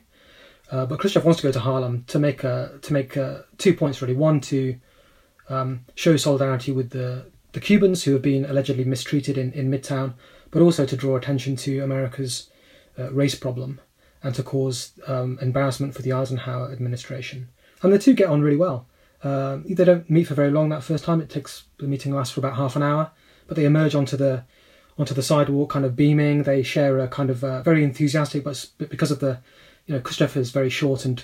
Uh, 0.71 0.85
but 0.85 0.99
Khrushchev 0.99 1.25
wants 1.25 1.41
to 1.41 1.47
go 1.47 1.51
to 1.51 1.59
Harlem 1.59 2.05
to 2.07 2.19
make 2.19 2.45
uh, 2.45 2.69
to 2.81 2.93
make 2.93 3.17
uh, 3.17 3.39
two 3.57 3.73
points 3.73 4.01
really. 4.01 4.15
One 4.15 4.39
to 4.41 4.77
um, 5.49 5.85
show 5.95 6.15
solidarity 6.15 6.71
with 6.71 6.91
the 6.91 7.31
the 7.51 7.59
Cubans 7.59 8.03
who 8.03 8.13
have 8.13 8.21
been 8.21 8.45
allegedly 8.45 8.83
mistreated 8.83 9.37
in, 9.37 9.51
in 9.53 9.71
Midtown, 9.71 10.13
but 10.51 10.61
also 10.61 10.85
to 10.85 10.95
draw 10.95 11.15
attention 11.15 11.55
to 11.57 11.79
America's 11.79 12.49
uh, 12.97 13.11
race 13.11 13.35
problem 13.35 13.79
and 14.25 14.33
to 14.33 14.41
cause 14.41 14.91
um, 15.05 15.37
embarrassment 15.39 15.93
for 15.93 16.01
the 16.01 16.11
Eisenhower 16.11 16.71
administration. 16.71 17.47
And 17.83 17.93
the 17.93 17.99
two 17.99 18.15
get 18.15 18.27
on 18.27 18.41
really 18.41 18.57
well. 18.57 18.87
Uh, 19.23 19.59
they 19.63 19.85
don't 19.85 20.09
meet 20.09 20.25
for 20.27 20.33
very 20.33 20.49
long 20.49 20.69
that 20.69 20.83
first 20.83 21.03
time. 21.03 21.21
It 21.21 21.29
takes 21.29 21.65
the 21.77 21.85
meeting 21.85 22.11
lasts 22.13 22.33
for 22.33 22.39
about 22.39 22.55
half 22.55 22.75
an 22.75 22.81
hour, 22.81 23.11
but 23.47 23.55
they 23.55 23.65
emerge 23.65 23.93
onto 23.93 24.17
the 24.17 24.43
onto 24.97 25.13
the 25.13 25.21
sidewalk, 25.21 25.69
kind 25.69 25.85
of 25.85 25.95
beaming. 25.95 26.41
They 26.41 26.63
share 26.63 26.97
a 26.99 27.07
kind 27.07 27.29
of 27.29 27.43
uh, 27.43 27.61
very 27.61 27.83
enthusiastic, 27.83 28.43
but 28.43 28.67
because 28.79 29.11
of 29.11 29.19
the 29.19 29.39
you 29.85 29.93
know 29.93 30.01
Khrushchev 30.01 30.35
is 30.35 30.49
very 30.49 30.71
short 30.71 31.05
and 31.05 31.23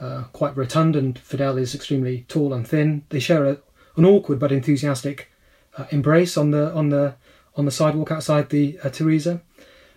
uh, 0.00 0.24
quite 0.32 0.56
rotund, 0.56 0.94
and 0.94 1.18
Fidel 1.18 1.58
is 1.58 1.74
extremely 1.74 2.26
tall 2.28 2.54
and 2.54 2.66
thin. 2.66 3.04
They 3.08 3.18
share 3.18 3.44
a, 3.44 3.58
an 3.96 4.04
awkward 4.04 4.38
but 4.38 4.52
enthusiastic 4.52 5.32
uh, 5.76 5.86
embrace 5.90 6.36
on 6.36 6.52
the 6.52 6.72
on 6.72 6.90
the 6.90 7.16
on 7.56 7.64
the 7.64 7.72
sidewalk 7.72 8.12
outside 8.12 8.50
the 8.50 8.78
uh. 8.84 9.38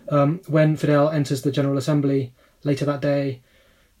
Um, 0.08 0.40
when 0.48 0.76
Fidel 0.76 1.10
enters 1.10 1.42
the 1.42 1.52
General 1.52 1.78
Assembly 1.78 2.32
later 2.64 2.84
that 2.84 3.00
day, 3.00 3.40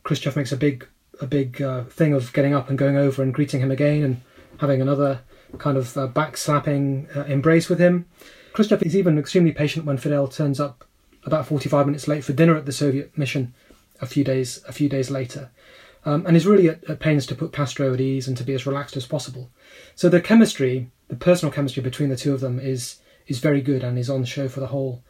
Khrushchev 0.04 0.36
makes 0.36 0.52
a 0.52 0.56
big 0.56 0.86
a 1.20 1.26
big 1.26 1.60
uh, 1.60 1.84
thing 1.84 2.14
of 2.14 2.32
getting 2.32 2.54
up 2.54 2.70
and 2.70 2.78
going 2.78 2.96
over 2.96 3.22
and 3.22 3.34
greeting 3.34 3.60
him 3.60 3.70
again 3.70 4.02
and 4.02 4.20
having 4.58 4.80
another 4.80 5.20
kind 5.58 5.76
of 5.76 5.96
uh, 5.96 6.08
backslapping 6.08 7.14
uh, 7.14 7.24
embrace 7.24 7.68
with 7.68 7.78
him. 7.78 8.06
Khrushchev 8.52 8.82
is 8.82 8.96
even 8.96 9.18
extremely 9.18 9.52
patient 9.52 9.84
when 9.84 9.98
Fidel 9.98 10.28
turns 10.28 10.58
up 10.58 10.84
about 11.24 11.46
45 11.46 11.86
minutes 11.86 12.08
late 12.08 12.24
for 12.24 12.32
dinner 12.32 12.56
at 12.56 12.66
the 12.66 12.72
Soviet 12.72 13.16
mission 13.16 13.54
a 14.00 14.06
few 14.06 14.24
days 14.24 14.62
a 14.66 14.72
few 14.72 14.88
days 14.88 15.10
later, 15.10 15.50
um, 16.04 16.24
and 16.26 16.36
is 16.36 16.46
really 16.46 16.68
at, 16.68 16.82
at, 16.88 17.00
pains 17.00 17.26
to 17.26 17.34
put 17.34 17.52
Castro 17.52 17.92
at 17.92 18.00
ease 18.00 18.26
and 18.26 18.36
to 18.36 18.44
be 18.44 18.54
as 18.54 18.66
relaxed 18.66 18.96
as 18.96 19.06
possible. 19.06 19.50
So 19.94 20.08
the 20.08 20.20
chemistry, 20.20 20.90
the 21.08 21.16
personal 21.16 21.52
chemistry 21.52 21.82
between 21.82 22.08
the 22.08 22.16
two 22.16 22.32
of 22.32 22.40
them 22.40 22.58
is 22.58 22.96
is 23.26 23.38
very 23.38 23.60
good 23.60 23.84
and 23.84 23.98
is 23.98 24.10
on 24.10 24.24
show 24.24 24.48
for 24.48 24.60
the 24.60 24.68
whole 24.68 25.02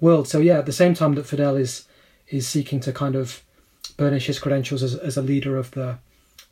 world. 0.00 0.28
So 0.28 0.38
yeah, 0.38 0.58
at 0.58 0.66
the 0.66 0.72
same 0.72 0.94
time 0.94 1.14
that 1.16 1.26
Fidel 1.26 1.56
is 1.56 1.86
is 2.30 2.48
seeking 2.48 2.80
to 2.80 2.92
kind 2.92 3.16
of 3.16 3.42
burnish 3.96 4.26
his 4.26 4.38
credentials 4.38 4.82
as, 4.82 4.94
as 4.94 5.16
a 5.16 5.22
leader 5.22 5.56
of 5.56 5.72
the 5.72 5.98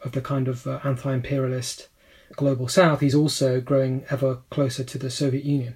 of 0.05 0.13
the 0.13 0.21
kind 0.21 0.47
of 0.47 0.67
uh, 0.67 0.79
anti-imperialist 0.85 1.89
global 2.37 2.69
south, 2.69 3.01
he's 3.01 3.15
also 3.15 3.61
growing 3.61 4.05
ever 4.11 4.37
closer 4.51 4.85
to 4.85 4.99
the 4.99 5.11
Soviet 5.11 5.45
Union. 5.45 5.75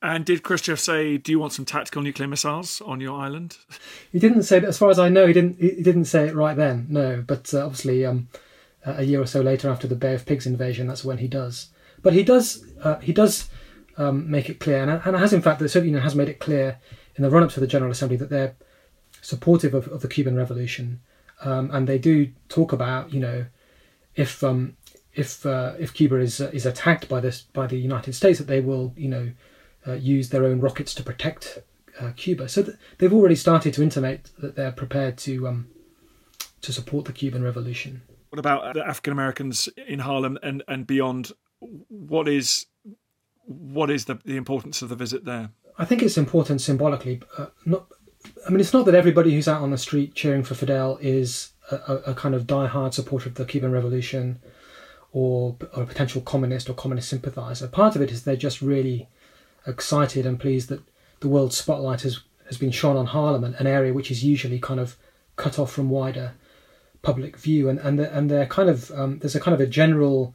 And 0.00 0.24
did 0.24 0.44
Khrushchev 0.44 0.78
say, 0.78 1.16
"Do 1.16 1.32
you 1.32 1.40
want 1.40 1.52
some 1.52 1.64
tactical 1.64 2.02
nuclear 2.02 2.28
missiles 2.28 2.80
on 2.82 3.00
your 3.00 3.18
island?" 3.18 3.56
He 4.12 4.20
didn't 4.20 4.44
say. 4.44 4.58
As 4.58 4.78
far 4.78 4.90
as 4.90 4.98
I 4.98 5.08
know, 5.08 5.26
he 5.26 5.32
didn't. 5.32 5.58
He 5.58 5.82
didn't 5.82 6.04
say 6.04 6.28
it 6.28 6.36
right 6.36 6.56
then. 6.56 6.86
No, 6.88 7.24
but 7.26 7.52
uh, 7.52 7.64
obviously, 7.64 8.06
um, 8.06 8.28
a 8.84 9.02
year 9.02 9.20
or 9.20 9.26
so 9.26 9.40
later, 9.40 9.68
after 9.68 9.88
the 9.88 9.96
Bay 9.96 10.14
of 10.14 10.24
Pigs 10.24 10.46
invasion, 10.46 10.86
that's 10.86 11.04
when 11.04 11.18
he 11.18 11.26
does. 11.26 11.70
But 12.00 12.12
he 12.12 12.22
does. 12.22 12.64
Uh, 12.80 12.98
he 13.00 13.12
does 13.12 13.48
um, 13.96 14.30
make 14.30 14.48
it 14.48 14.60
clear, 14.60 14.82
and, 14.82 15.02
and 15.04 15.16
has 15.16 15.32
in 15.32 15.42
fact 15.42 15.58
the 15.58 15.68
Soviet 15.68 15.88
Union 15.88 16.04
has 16.04 16.14
made 16.14 16.28
it 16.28 16.38
clear 16.38 16.78
in 17.16 17.22
the 17.22 17.30
run-up 17.30 17.50
to 17.50 17.60
the 17.60 17.66
General 17.66 17.90
Assembly 17.90 18.16
that 18.18 18.30
they're 18.30 18.54
supportive 19.20 19.74
of, 19.74 19.88
of 19.88 20.02
the 20.02 20.08
Cuban 20.08 20.36
Revolution, 20.36 21.00
um, 21.42 21.70
and 21.72 21.86
they 21.86 21.98
do 21.98 22.30
talk 22.48 22.72
about 22.72 23.12
you 23.12 23.20
know 23.20 23.46
if 24.14 24.42
um, 24.42 24.76
if 25.14 25.44
uh, 25.44 25.74
if 25.78 25.94
Cuba 25.94 26.16
is 26.16 26.40
uh, 26.40 26.50
is 26.52 26.66
attacked 26.66 27.08
by 27.08 27.20
this 27.20 27.42
by 27.42 27.66
the 27.66 27.78
United 27.78 28.14
States 28.14 28.38
that 28.38 28.46
they 28.46 28.60
will 28.60 28.92
you 28.96 29.08
know 29.08 29.32
uh, 29.86 29.92
use 29.92 30.30
their 30.30 30.44
own 30.44 30.60
rockets 30.60 30.94
to 30.94 31.02
protect 31.02 31.58
uh, 32.00 32.12
Cuba. 32.16 32.48
So 32.48 32.62
th- 32.62 32.76
they've 32.98 33.12
already 33.12 33.34
started 33.34 33.74
to 33.74 33.82
intimate 33.82 34.30
that 34.38 34.56
they're 34.56 34.72
prepared 34.72 35.18
to 35.18 35.48
um, 35.48 35.68
to 36.60 36.72
support 36.72 37.04
the 37.04 37.12
Cuban 37.12 37.42
Revolution. 37.42 38.02
What 38.30 38.38
about 38.38 38.74
the 38.74 38.86
African 38.86 39.12
Americans 39.12 39.68
in 39.86 40.00
Harlem 40.00 40.38
and, 40.42 40.62
and 40.68 40.86
beyond? 40.86 41.32
What 41.88 42.28
is 42.28 42.66
what 43.44 43.90
is 43.90 44.04
the, 44.04 44.18
the 44.24 44.36
importance 44.36 44.82
of 44.82 44.90
the 44.90 44.96
visit 44.96 45.24
there? 45.24 45.50
I 45.78 45.84
think 45.84 46.02
it's 46.02 46.18
important 46.18 46.60
symbolically. 46.60 47.22
Uh, 47.36 47.46
not, 47.64 47.86
I 48.48 48.50
mean, 48.50 48.60
it's 48.60 48.72
not 48.72 48.86
that 48.86 48.94
everybody 48.94 49.34
who's 49.34 49.46
out 49.46 49.60
on 49.60 49.72
the 49.72 49.76
street 49.76 50.14
cheering 50.14 50.42
for 50.42 50.54
Fidel 50.54 50.98
is 51.02 51.52
a, 51.70 51.96
a, 52.06 52.14
kind 52.14 52.34
of 52.34 52.46
die-hard 52.46 52.94
supporter 52.94 53.28
of 53.28 53.34
the 53.34 53.44
Cuban 53.44 53.72
Revolution 53.72 54.40
or, 55.12 55.54
or 55.76 55.82
a 55.82 55.86
potential 55.86 56.22
communist 56.22 56.70
or 56.70 56.72
communist 56.72 57.10
sympathizer. 57.10 57.68
Part 57.68 57.94
of 57.94 58.00
it 58.00 58.10
is 58.10 58.24
they're 58.24 58.36
just 58.36 58.62
really 58.62 59.06
excited 59.66 60.24
and 60.24 60.40
pleased 60.40 60.70
that 60.70 60.80
the 61.20 61.28
world 61.28 61.52
spotlight 61.52 62.00
has, 62.00 62.20
has 62.46 62.56
been 62.56 62.70
shone 62.70 62.96
on 62.96 63.04
Harlem, 63.04 63.44
an 63.44 63.66
area 63.66 63.92
which 63.92 64.10
is 64.10 64.24
usually 64.24 64.58
kind 64.58 64.80
of 64.80 64.96
cut 65.36 65.58
off 65.58 65.70
from 65.70 65.90
wider 65.90 66.32
public 67.02 67.36
view. 67.36 67.68
And 67.68 67.78
and, 67.80 68.00
and 68.00 68.30
they're 68.30 68.46
kind 68.46 68.70
of 68.70 68.90
um, 68.92 69.18
there's 69.18 69.36
a 69.36 69.40
kind 69.40 69.54
of 69.54 69.60
a 69.60 69.66
general 69.66 70.34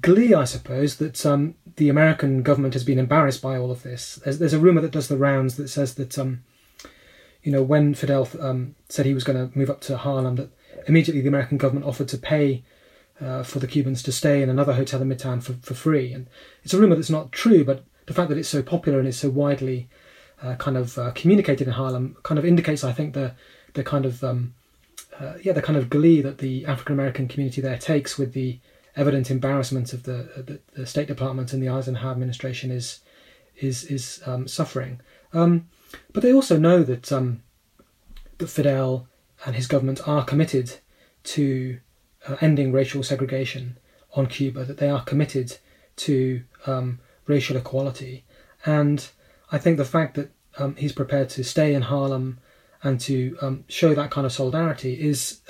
glee, 0.00 0.32
I 0.32 0.44
suppose, 0.44 0.96
that 0.98 1.26
um, 1.26 1.56
the 1.74 1.88
American 1.88 2.44
government 2.44 2.74
has 2.74 2.84
been 2.84 3.00
embarrassed 3.00 3.42
by 3.42 3.58
all 3.58 3.72
of 3.72 3.82
this. 3.82 4.20
There's, 4.22 4.38
there's 4.38 4.52
a 4.52 4.60
rumor 4.60 4.80
that 4.80 4.92
does 4.92 5.08
the 5.08 5.16
rounds 5.16 5.56
that 5.56 5.68
says 5.68 5.96
that, 5.96 6.16
um, 6.18 6.44
you 7.46 7.52
know, 7.52 7.62
when 7.62 7.94
Fidel 7.94 8.28
um, 8.40 8.74
said 8.88 9.06
he 9.06 9.14
was 9.14 9.22
going 9.22 9.38
to 9.38 9.56
move 9.56 9.70
up 9.70 9.80
to 9.82 9.96
Harlem, 9.96 10.34
that 10.34 10.50
immediately 10.88 11.22
the 11.22 11.28
American 11.28 11.58
government 11.58 11.86
offered 11.86 12.08
to 12.08 12.18
pay 12.18 12.64
uh, 13.20 13.44
for 13.44 13.60
the 13.60 13.68
Cubans 13.68 14.02
to 14.02 14.10
stay 14.10 14.42
in 14.42 14.50
another 14.50 14.72
hotel 14.72 15.00
in 15.00 15.08
Midtown 15.08 15.40
for, 15.40 15.52
for 15.62 15.74
free. 15.74 16.12
And 16.12 16.26
it's 16.64 16.74
a 16.74 16.80
rumor 16.80 16.96
that's 16.96 17.08
not 17.08 17.30
true, 17.30 17.64
but 17.64 17.84
the 18.06 18.14
fact 18.14 18.30
that 18.30 18.36
it's 18.36 18.48
so 18.48 18.64
popular 18.64 18.98
and 18.98 19.06
is 19.06 19.16
so 19.16 19.30
widely 19.30 19.88
uh, 20.42 20.56
kind 20.56 20.76
of 20.76 20.98
uh, 20.98 21.12
communicated 21.12 21.68
in 21.68 21.74
Harlem 21.74 22.16
kind 22.24 22.36
of 22.36 22.44
indicates, 22.44 22.82
I 22.82 22.90
think, 22.92 23.14
the 23.14 23.36
the 23.74 23.84
kind 23.84 24.06
of 24.06 24.24
um, 24.24 24.54
uh, 25.20 25.34
yeah 25.40 25.52
the 25.52 25.62
kind 25.62 25.78
of 25.78 25.88
glee 25.88 26.20
that 26.22 26.38
the 26.38 26.66
African 26.66 26.94
American 26.94 27.28
community 27.28 27.60
there 27.60 27.78
takes 27.78 28.18
with 28.18 28.32
the 28.32 28.58
evident 28.96 29.30
embarrassment 29.30 29.92
of 29.92 30.02
the, 30.02 30.28
the, 30.36 30.58
the 30.74 30.86
State 30.86 31.06
Department 31.06 31.52
and 31.52 31.62
the 31.62 31.68
Eisenhower 31.68 32.10
administration 32.10 32.72
is 32.72 32.98
is 33.60 33.84
is 33.84 34.20
um, 34.26 34.48
suffering. 34.48 35.00
Um, 35.32 35.68
but 36.12 36.22
they 36.22 36.32
also 36.32 36.58
know 36.58 36.82
that 36.82 37.10
um, 37.12 37.42
that 38.38 38.48
Fidel 38.48 39.08
and 39.44 39.54
his 39.54 39.66
government 39.66 40.06
are 40.06 40.24
committed 40.24 40.78
to 41.24 41.78
uh, 42.28 42.36
ending 42.40 42.72
racial 42.72 43.02
segregation 43.02 43.78
on 44.14 44.26
Cuba. 44.26 44.64
That 44.64 44.78
they 44.78 44.88
are 44.88 45.04
committed 45.04 45.58
to 45.96 46.42
um, 46.66 47.00
racial 47.26 47.56
equality, 47.56 48.24
and 48.64 49.06
I 49.50 49.58
think 49.58 49.76
the 49.76 49.84
fact 49.84 50.14
that 50.14 50.30
um, 50.58 50.76
he's 50.76 50.92
prepared 50.92 51.28
to 51.30 51.44
stay 51.44 51.74
in 51.74 51.82
Harlem 51.82 52.38
and 52.82 53.00
to 53.00 53.36
um, 53.40 53.64
show 53.68 53.94
that 53.94 54.10
kind 54.10 54.26
of 54.26 54.32
solidarity 54.32 54.94
is 54.94 55.40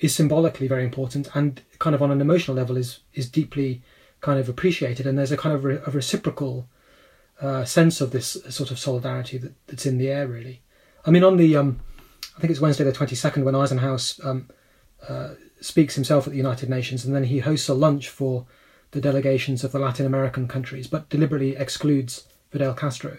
is 0.00 0.14
symbolically 0.14 0.68
very 0.68 0.84
important 0.84 1.28
and 1.34 1.62
kind 1.78 1.94
of 1.94 2.02
on 2.02 2.10
an 2.10 2.20
emotional 2.20 2.56
level 2.56 2.76
is 2.76 3.00
is 3.14 3.28
deeply 3.28 3.82
kind 4.20 4.38
of 4.38 4.48
appreciated 4.48 5.06
and 5.06 5.18
there's 5.18 5.32
a 5.32 5.36
kind 5.36 5.54
of 5.54 5.64
re- 5.64 5.80
a 5.86 5.90
reciprocal 5.90 6.68
uh, 7.40 7.64
sense 7.64 8.00
of 8.00 8.10
this 8.10 8.36
sort 8.48 8.70
of 8.70 8.78
solidarity 8.78 9.38
that, 9.38 9.54
that's 9.66 9.86
in 9.86 9.98
the 9.98 10.08
air 10.08 10.26
really. 10.26 10.62
I 11.04 11.10
mean 11.10 11.24
on 11.24 11.36
the 11.36 11.56
um, 11.56 11.80
i 12.36 12.40
think 12.40 12.50
it's 12.50 12.60
wednesday 12.60 12.84
the 12.84 12.92
22nd 12.92 13.44
when 13.44 13.54
eisenhower 13.54 13.98
um, 14.24 14.48
uh, 15.08 15.30
speaks 15.60 15.94
himself 15.94 16.26
at 16.26 16.32
the 16.32 16.36
united 16.36 16.68
nations 16.68 17.04
and 17.04 17.14
then 17.14 17.24
he 17.24 17.38
hosts 17.38 17.68
a 17.68 17.74
lunch 17.74 18.08
for 18.08 18.46
the 18.90 19.00
delegations 19.00 19.64
of 19.64 19.72
the 19.72 19.78
latin 19.78 20.06
american 20.06 20.46
countries 20.46 20.86
but 20.86 21.08
deliberately 21.08 21.56
excludes 21.56 22.28
fidel 22.50 22.74
castro. 22.74 23.18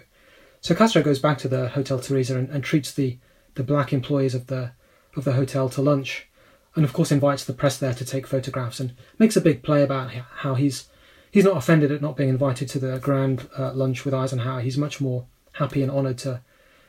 So 0.61 0.75
castro 0.75 1.01
goes 1.01 1.19
back 1.19 1.37
to 1.39 1.47
the 1.47 1.69
hotel 1.69 1.99
theresa 1.99 2.37
and, 2.37 2.49
and 2.49 2.63
treats 2.63 2.91
the 2.91 3.17
the 3.55 3.63
black 3.63 3.93
employees 3.93 4.35
of 4.35 4.47
the 4.47 4.71
of 5.15 5.23
the 5.23 5.33
hotel 5.33 5.69
to 5.69 5.81
lunch 5.81 6.27
and 6.75 6.85
of 6.85 6.93
course 6.93 7.11
invites 7.11 7.45
the 7.45 7.53
press 7.53 7.77
there 7.77 7.93
to 7.93 8.05
take 8.05 8.27
photographs 8.27 8.79
and 8.79 8.93
makes 9.17 9.35
a 9.35 9.41
big 9.41 9.63
play 9.63 9.81
about 9.81 10.11
how 10.11 10.55
he's 10.55 10.87
he's 11.31 11.45
not 11.45 11.57
offended 11.57 11.91
at 11.91 12.01
not 12.01 12.17
being 12.17 12.29
invited 12.29 12.69
to 12.69 12.79
the 12.79 12.99
grand 12.99 13.47
uh, 13.57 13.73
lunch 13.73 14.05
with 14.05 14.13
Eisenhower. 14.13 14.61
He's 14.61 14.77
much 14.77 14.99
more 14.99 15.25
happy 15.53 15.81
and 15.81 15.91
honoured 15.91 16.17
to 16.19 16.41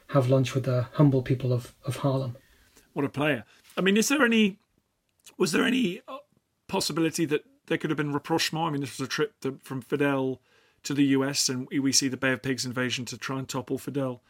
have 0.09 0.29
lunch 0.29 0.55
with 0.55 0.64
the 0.64 0.87
humble 0.94 1.22
people 1.22 1.53
of, 1.53 1.74
of 1.85 1.96
Harlem. 1.96 2.37
What 2.92 3.05
a 3.05 3.09
player! 3.09 3.44
I 3.76 3.81
mean, 3.81 3.96
is 3.96 4.09
there 4.09 4.24
any 4.24 4.59
was 5.38 5.53
there 5.53 5.64
any 5.64 6.00
uh, 6.09 6.18
possibility 6.68 7.24
that 7.26 7.44
there 7.66 7.79
could 7.79 7.90
have 7.90 7.96
been 7.96 8.12
rapprochement? 8.12 8.66
I 8.66 8.70
mean, 8.70 8.81
this 8.81 8.98
was 8.98 9.07
a 9.07 9.11
trip 9.11 9.35
to, 9.40 9.59
from 9.62 9.81
Fidel 9.81 10.40
to 10.83 10.94
the 10.94 11.05
US, 11.07 11.48
and 11.48 11.68
we 11.70 11.92
see 11.92 12.09
the 12.09 12.16
Bay 12.16 12.33
of 12.33 12.42
Pigs 12.42 12.64
invasion 12.64 13.05
to 13.07 13.18
try 13.18 13.38
and 13.38 13.48
topple 13.48 13.79
Fidel 13.79 14.22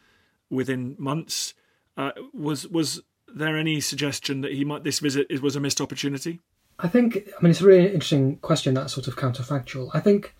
within 0.49 0.95
months. 0.99 1.53
Uh, 1.97 2.11
was 2.33 2.67
was 2.67 3.01
there 3.33 3.57
any 3.57 3.79
suggestion 3.79 4.41
that 4.41 4.53
he 4.53 4.63
might 4.63 4.83
this 4.83 4.99
visit 4.99 5.41
was 5.41 5.55
a 5.55 5.59
missed 5.59 5.81
opportunity? 5.81 6.39
I 6.81 6.87
think 6.87 7.29
I 7.37 7.41
mean 7.41 7.51
it's 7.51 7.61
a 7.61 7.65
really 7.65 7.85
interesting 7.85 8.37
question. 8.37 8.73
That 8.73 8.89
sort 8.89 9.07
of 9.07 9.15
counterfactual. 9.15 9.91
I 9.93 9.99
think 9.99 10.35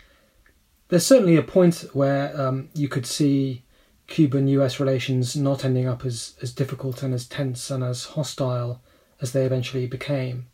there's 0.89 1.05
certainly 1.05 1.37
a 1.37 1.43
point 1.43 1.85
where 1.93 2.39
um, 2.39 2.69
you 2.73 2.87
could 2.87 3.05
see 3.05 3.63
Cuban-U.S. 4.07 4.79
relations 4.79 5.35
not 5.35 5.63
ending 5.63 5.87
up 5.87 6.03
as 6.03 6.35
as 6.41 6.51
difficult 6.51 7.03
and 7.03 7.13
as 7.13 7.27
tense 7.27 7.69
and 7.69 7.83
as 7.83 8.05
hostile 8.05 8.81
as 9.21 9.31
they 9.31 9.45
eventually 9.45 9.85
became. 9.85 10.47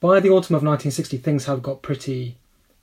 By 0.00 0.20
the 0.20 0.28
autumn 0.28 0.54
of 0.54 0.62
1960, 0.62 1.16
things 1.16 1.46
had 1.46 1.62
got 1.62 1.82
pretty 1.82 2.36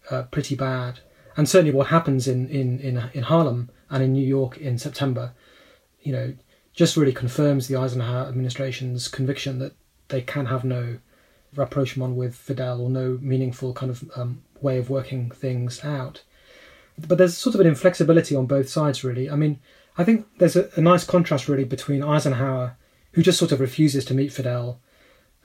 uh, 0.10 0.24
pretty 0.24 0.56
bad, 0.56 1.00
and 1.38 1.48
certainly 1.48 1.74
what 1.74 1.88
happens 1.88 2.28
in, 2.28 2.50
in 2.50 2.80
in 2.80 3.10
in 3.14 3.24
Harlem 3.24 3.70
and 3.92 4.04
in 4.04 4.14
New 4.14 4.26
York 4.26 4.58
in 4.58 4.80
September, 4.80 5.34
you 6.02 6.12
know, 6.12 6.34
just 6.74 6.98
really 6.98 7.14
confirms 7.14 7.68
the 7.68 7.76
Eisenhower 7.76 8.28
administration's 8.28 9.08
conviction 9.08 9.60
that 9.60 9.74
they 10.08 10.22
can 10.22 10.48
have 10.48 10.64
no 10.64 10.98
rapprochement 11.56 12.15
with 12.15 12.36
Fidel 12.36 12.82
or 12.82 12.89
no 12.89 13.18
meaningful 13.22 13.74
kind 13.74 13.91
of 13.91 14.10
um, 14.15 14.41
way 14.62 14.78
of 14.78 14.89
working 14.89 15.32
things 15.32 15.84
out. 15.84 16.24
But 16.98 17.18
there's 17.18 17.38
sort 17.38 17.56
of 17.56 17.62
an 17.62 17.68
inflexibility 17.68 18.36
on 18.36 18.46
both 18.46 18.70
sides, 18.70 19.04
really. 19.04 19.30
I 19.30 19.36
mean, 19.36 19.60
I 19.98 20.04
think 20.04 20.28
there's 20.38 20.56
a, 20.56 20.70
a 20.76 20.82
nice 20.82 21.04
contrast, 21.04 21.50
really, 21.50 21.65
between 21.65 22.04
Eisenhower, 22.04 22.78
who 23.12 23.22
just 23.22 23.39
sort 23.39 23.52
of 23.52 23.60
refuses 23.60 24.06
to 24.06 24.13
meet 24.13 24.32
Fidel, 24.32 24.80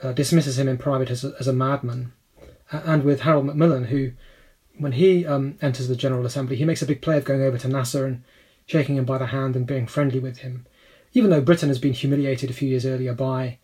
uh, 0.03 0.13
dismisses 0.13 0.59
him 0.59 0.69
in 0.69 0.79
private 0.79 1.11
as 1.11 1.25
a, 1.25 1.35
as 1.41 1.49
a 1.49 1.53
madman, 1.53 2.13
and 2.71 3.03
with 3.03 3.21
Harold 3.23 3.47
Macmillan, 3.47 3.85
who, 3.87 4.13
when 4.79 4.93
he 4.93 5.27
um, 5.27 5.59
enters 5.61 5.89
the 5.89 5.97
General 5.97 6.25
Assembly, 6.25 6.57
he 6.57 6.65
makes 6.65 6.83
a 6.83 6.87
big 6.87 7.03
play 7.03 7.17
of 7.17 7.25
going 7.25 7.43
over 7.43 7.59
to 7.59 7.69
Nasser 7.69 8.07
and 8.07 8.23
shaking 8.67 8.97
him 8.97 9.05
by 9.05 9.19
the 9.19 9.27
hand 9.27 9.57
and 9.57 9.67
being 9.67 9.87
friendly 9.87 10.21
with 10.21 10.39
him 10.39 10.67
even 11.13 11.31
though 11.31 11.41
Britain 11.41 11.69
has 11.69 11.79
been 11.79 11.93
humiliated 11.93 12.51
a 12.51 12.55
few 12.55 12.69
years 12.69 12.87
earlier 12.87 13.13
by 13.13 13.59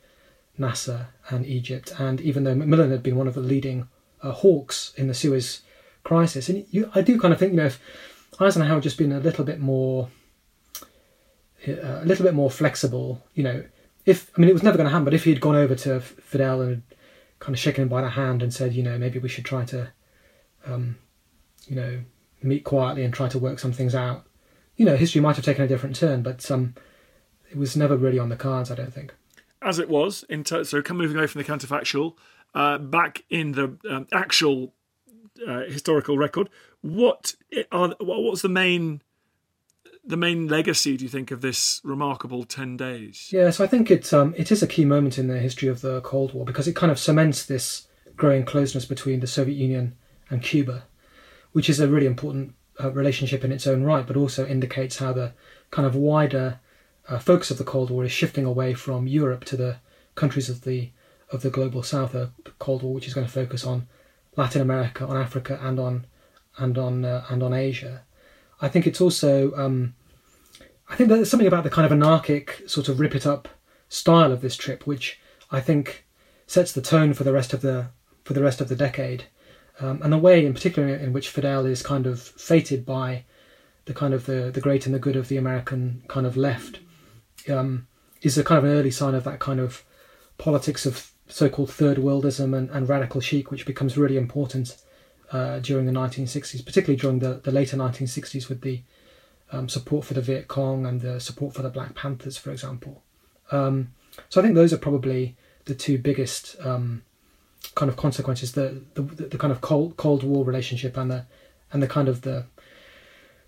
Nasser 0.58 1.08
and 1.28 1.46
Egypt, 1.46 1.92
and 1.98 2.20
even 2.20 2.44
though 2.44 2.54
Macmillan 2.54 2.90
had 2.90 3.02
been 3.02 3.16
one 3.16 3.28
of 3.28 3.34
the 3.34 3.40
leading 3.40 3.88
uh, 4.22 4.32
hawks 4.32 4.92
in 4.96 5.08
the 5.08 5.14
Suez 5.14 5.62
crisis, 6.04 6.48
and 6.48 6.66
you, 6.70 6.90
I 6.94 7.02
do 7.02 7.18
kind 7.20 7.32
of 7.32 7.40
think, 7.40 7.52
you 7.52 7.58
know, 7.58 7.66
if 7.66 7.80
Eisenhower 8.40 8.74
had 8.74 8.82
just 8.82 8.98
been 8.98 9.12
a 9.12 9.20
little 9.20 9.44
bit 9.44 9.60
more, 9.60 10.08
uh, 11.66 12.00
a 12.02 12.04
little 12.04 12.24
bit 12.24 12.34
more 12.34 12.50
flexible, 12.50 13.22
you 13.34 13.42
know, 13.42 13.64
if 14.04 14.30
I 14.36 14.40
mean 14.40 14.48
it 14.48 14.54
was 14.54 14.62
never 14.62 14.76
going 14.76 14.86
to 14.86 14.90
happen, 14.90 15.04
but 15.04 15.14
if 15.14 15.24
he 15.24 15.30
had 15.30 15.40
gone 15.40 15.56
over 15.56 15.74
to 15.74 16.00
Fidel 16.00 16.62
and 16.62 16.82
kind 17.38 17.54
of 17.54 17.58
shaken 17.58 17.82
him 17.82 17.88
by 17.88 18.02
the 18.02 18.10
hand 18.10 18.42
and 18.42 18.52
said, 18.52 18.72
you 18.72 18.82
know, 18.82 18.98
maybe 18.98 19.18
we 19.18 19.28
should 19.28 19.44
try 19.44 19.64
to, 19.66 19.92
um, 20.64 20.96
you 21.66 21.76
know, 21.76 22.00
meet 22.42 22.64
quietly 22.64 23.02
and 23.02 23.12
try 23.12 23.28
to 23.28 23.38
work 23.38 23.58
some 23.58 23.72
things 23.72 23.94
out 23.94 24.26
you 24.76 24.84
know, 24.84 24.96
history 24.96 25.20
might 25.20 25.36
have 25.36 25.44
taken 25.44 25.64
a 25.64 25.68
different 25.68 25.96
turn, 25.96 26.22
but 26.22 26.48
um, 26.50 26.74
it 27.50 27.56
was 27.56 27.76
never 27.76 27.96
really 27.96 28.18
on 28.18 28.28
the 28.28 28.36
cards, 28.36 28.70
I 28.70 28.74
don't 28.74 28.92
think. 28.92 29.14
As 29.62 29.78
it 29.78 29.88
was, 29.88 30.24
in 30.28 30.44
ter- 30.44 30.64
so 30.64 30.82
come 30.82 30.98
moving 30.98 31.16
away 31.16 31.26
from 31.26 31.42
the 31.42 31.48
counterfactual, 31.48 32.14
uh, 32.54 32.78
back 32.78 33.24
in 33.30 33.52
the 33.52 33.76
um, 33.88 34.06
actual 34.12 34.74
uh, 35.46 35.60
historical 35.60 36.18
record, 36.18 36.48
what 36.82 37.34
are 37.72 37.94
what 37.98 38.22
was 38.22 38.42
the 38.42 38.48
main 38.48 39.02
the 40.04 40.16
main 40.16 40.46
legacy? 40.46 40.96
Do 40.96 41.04
you 41.04 41.08
think 41.08 41.30
of 41.30 41.40
this 41.40 41.80
remarkable 41.84 42.44
ten 42.44 42.76
days? 42.76 43.30
Yeah, 43.32 43.50
so 43.50 43.64
I 43.64 43.66
think 43.66 43.90
it 43.90 44.12
um, 44.12 44.34
it 44.36 44.52
is 44.52 44.62
a 44.62 44.66
key 44.66 44.84
moment 44.84 45.18
in 45.18 45.26
the 45.28 45.38
history 45.38 45.68
of 45.68 45.80
the 45.80 46.00
Cold 46.02 46.32
War 46.34 46.44
because 46.44 46.68
it 46.68 46.76
kind 46.76 46.92
of 46.92 46.98
cements 46.98 47.44
this 47.44 47.88
growing 48.16 48.44
closeness 48.44 48.84
between 48.84 49.20
the 49.20 49.26
Soviet 49.26 49.56
Union 49.56 49.96
and 50.30 50.42
Cuba, 50.42 50.84
which 51.52 51.68
is 51.68 51.80
a 51.80 51.88
really 51.88 52.06
important 52.06 52.54
uh, 52.82 52.90
relationship 52.92 53.44
in 53.44 53.52
its 53.52 53.66
own 53.66 53.82
right, 53.82 54.06
but 54.06 54.16
also 54.16 54.46
indicates 54.46 54.98
how 54.98 55.12
the 55.12 55.32
kind 55.70 55.86
of 55.86 55.94
wider 55.94 56.60
uh, 57.08 57.18
focus 57.18 57.50
of 57.50 57.58
the 57.58 57.64
Cold 57.64 57.90
War 57.90 58.04
is 58.04 58.12
shifting 58.12 58.44
away 58.44 58.74
from 58.74 59.06
Europe 59.06 59.44
to 59.46 59.56
the 59.56 59.76
countries 60.14 60.48
of 60.48 60.62
the 60.62 60.90
of 61.30 61.42
the 61.42 61.50
global 61.50 61.82
South. 61.82 62.14
A 62.14 62.32
Cold 62.58 62.82
War 62.82 62.94
which 62.94 63.06
is 63.06 63.14
going 63.14 63.26
to 63.26 63.32
focus 63.32 63.64
on 63.64 63.86
Latin 64.36 64.62
America, 64.62 65.06
on 65.06 65.16
Africa, 65.16 65.58
and 65.62 65.78
on 65.78 66.06
and 66.58 66.76
on 66.78 67.04
uh, 67.04 67.24
and 67.28 67.42
on 67.42 67.52
Asia. 67.52 68.02
I 68.60 68.68
think 68.68 68.86
it's 68.86 69.00
also 69.00 69.52
um, 69.56 69.94
I 70.88 70.96
think 70.96 71.08
there's 71.08 71.30
something 71.30 71.48
about 71.48 71.64
the 71.64 71.70
kind 71.70 71.86
of 71.86 71.92
anarchic 71.92 72.62
sort 72.66 72.88
of 72.88 73.00
rip 73.00 73.14
it 73.14 73.26
up 73.26 73.48
style 73.88 74.32
of 74.32 74.40
this 74.40 74.56
trip, 74.56 74.86
which 74.86 75.20
I 75.50 75.60
think 75.60 76.04
sets 76.46 76.72
the 76.72 76.82
tone 76.82 77.14
for 77.14 77.24
the 77.24 77.32
rest 77.32 77.52
of 77.52 77.60
the 77.60 77.88
for 78.24 78.32
the 78.32 78.42
rest 78.42 78.60
of 78.60 78.68
the 78.68 78.76
decade, 78.76 79.24
um, 79.80 80.00
and 80.02 80.12
the 80.12 80.18
way 80.18 80.44
in 80.44 80.54
particular 80.54 80.88
in 80.88 81.12
which 81.12 81.28
Fidel 81.28 81.66
is 81.66 81.82
kind 81.82 82.06
of 82.06 82.20
fated 82.20 82.84
by 82.84 83.24
the 83.84 83.94
kind 83.94 84.12
of 84.12 84.26
the 84.26 84.50
the 84.52 84.60
great 84.60 84.86
and 84.86 84.94
the 84.94 84.98
good 84.98 85.16
of 85.16 85.28
the 85.28 85.36
American 85.36 86.02
kind 86.08 86.26
of 86.26 86.36
left 86.36 86.80
um, 87.48 87.86
is 88.22 88.38
a 88.38 88.44
kind 88.44 88.58
of 88.58 88.64
an 88.64 88.76
early 88.76 88.90
sign 88.90 89.14
of 89.14 89.24
that 89.24 89.38
kind 89.38 89.60
of 89.60 89.84
politics 90.38 90.86
of 90.86 91.12
so-called 91.28 91.70
third 91.70 91.98
worldism 91.98 92.56
and, 92.56 92.70
and 92.70 92.88
radical 92.88 93.20
chic, 93.20 93.50
which 93.50 93.66
becomes 93.66 93.98
really 93.98 94.16
important 94.16 94.76
uh, 95.32 95.58
during 95.58 95.86
the 95.86 95.92
1960s, 95.92 96.64
particularly 96.64 96.98
during 97.00 97.18
the, 97.18 97.40
the 97.42 97.50
later 97.50 97.76
1960s 97.76 98.48
with 98.48 98.60
the 98.60 98.82
um, 99.52 99.68
support 99.68 100.04
for 100.04 100.14
the 100.14 100.20
Viet 100.20 100.48
Cong 100.48 100.86
and 100.86 101.00
the 101.00 101.20
support 101.20 101.54
for 101.54 101.62
the 101.62 101.68
Black 101.68 101.94
Panthers, 101.94 102.36
for 102.36 102.50
example. 102.50 103.02
Um, 103.50 103.92
so 104.28 104.40
I 104.40 104.44
think 104.44 104.54
those 104.54 104.72
are 104.72 104.78
probably 104.78 105.36
the 105.66 105.74
two 105.74 105.98
biggest 105.98 106.56
um, 106.64 107.02
kind 107.74 107.90
of 107.90 107.96
consequences: 107.96 108.52
the, 108.52 108.82
the 108.94 109.02
the 109.02 109.38
kind 109.38 109.52
of 109.52 109.60
cold 109.60 109.96
Cold 109.96 110.22
War 110.22 110.44
relationship 110.44 110.96
and 110.96 111.10
the 111.10 111.26
and 111.72 111.82
the 111.82 111.86
kind 111.86 112.08
of 112.08 112.22
the 112.22 112.46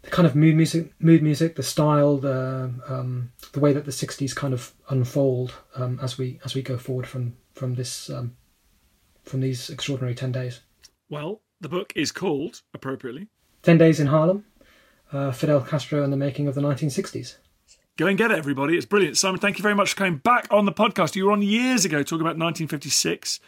the 0.03 0.11
kind 0.11 0.27
of 0.27 0.35
mood 0.35 0.55
music, 0.55 0.93
mood 1.01 1.23
music, 1.23 1.57
the 1.57 1.63
style, 1.63 2.19
the 2.19 2.73
um, 2.89 3.33
the 3.53 3.61
way 3.61 3.73
that 3.73 3.85
the 3.85 3.91
'60s 3.91 4.35
kind 4.35 4.55
of 4.55 4.73
unfold 4.89 5.55
um, 5.75 5.99
as 6.03 6.19
we 6.19 6.41
as 6.45 6.55
we 6.55 6.63
go 6.63 6.77
forward 6.77 7.07
from 7.07 7.37
from 7.53 7.75
this 7.75 8.09
um, 8.11 8.37
from 9.25 9.41
these 9.41 9.71
extraordinary 9.71 10.15
ten 10.15 10.33
days. 10.33 10.61
Well, 11.09 11.41
the 11.61 11.69
book 11.69 11.93
is 11.97 12.13
called 12.13 12.63
appropriately 12.75 13.29
Ten 13.63 13.79
Days 13.79 14.01
in 14.01 14.09
Harlem, 14.09 14.45
uh, 15.13 15.33
Fidel 15.33 15.61
Castro 15.61 16.03
and 16.03 16.13
the 16.13 16.17
Making 16.17 16.47
of 16.49 16.55
the 16.55 16.61
1960s. 16.61 17.37
Go 17.97 18.07
and 18.07 18.17
get 18.17 18.31
it, 18.31 18.39
everybody. 18.39 18.77
It's 18.77 18.87
brilliant. 18.87 19.17
Simon, 19.17 19.41
thank 19.41 19.59
you 19.59 19.63
very 19.63 19.75
much 19.75 19.91
for 19.91 19.97
coming 19.97 20.19
back 20.19 20.47
on 20.53 20.67
the 20.67 20.73
podcast. 20.73 21.17
You 21.17 21.27
were 21.27 21.33
on 21.33 21.43
years 21.43 21.85
ago 21.85 22.05
talking 22.05 22.21
about 22.21 22.39
1956. 22.39 23.41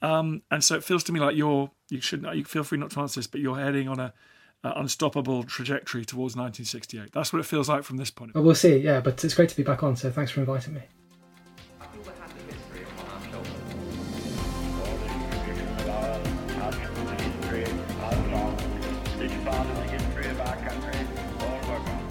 Um, 0.00 0.42
and 0.50 0.62
so 0.62 0.76
it 0.76 0.84
feels 0.84 1.02
to 1.04 1.12
me 1.12 1.18
like 1.18 1.36
you're, 1.36 1.70
you 1.88 2.00
should, 2.00 2.24
you 2.32 2.44
feel 2.44 2.62
free 2.62 2.78
not 2.78 2.90
to 2.92 3.00
answer 3.00 3.18
this, 3.18 3.26
but 3.26 3.40
you're 3.40 3.58
heading 3.58 3.88
on 3.88 3.98
a, 3.98 4.14
uh, 4.62 4.72
unstoppable 4.76 5.42
trajectory 5.42 6.04
towards 6.04 6.36
1968. 6.36 7.12
That's 7.12 7.32
what 7.32 7.40
it 7.40 7.46
feels 7.46 7.68
like 7.68 7.82
from 7.82 7.96
this 7.96 8.10
point. 8.10 8.34
Well, 8.34 8.44
we'll 8.44 8.54
see, 8.54 8.76
yeah, 8.76 9.00
but 9.00 9.24
it's 9.24 9.34
great 9.34 9.48
to 9.48 9.56
be 9.56 9.62
back 9.62 9.82
on, 9.82 9.96
so 9.96 10.10
thanks 10.10 10.30
for 10.30 10.40
inviting 10.40 10.74
me. 10.74 10.82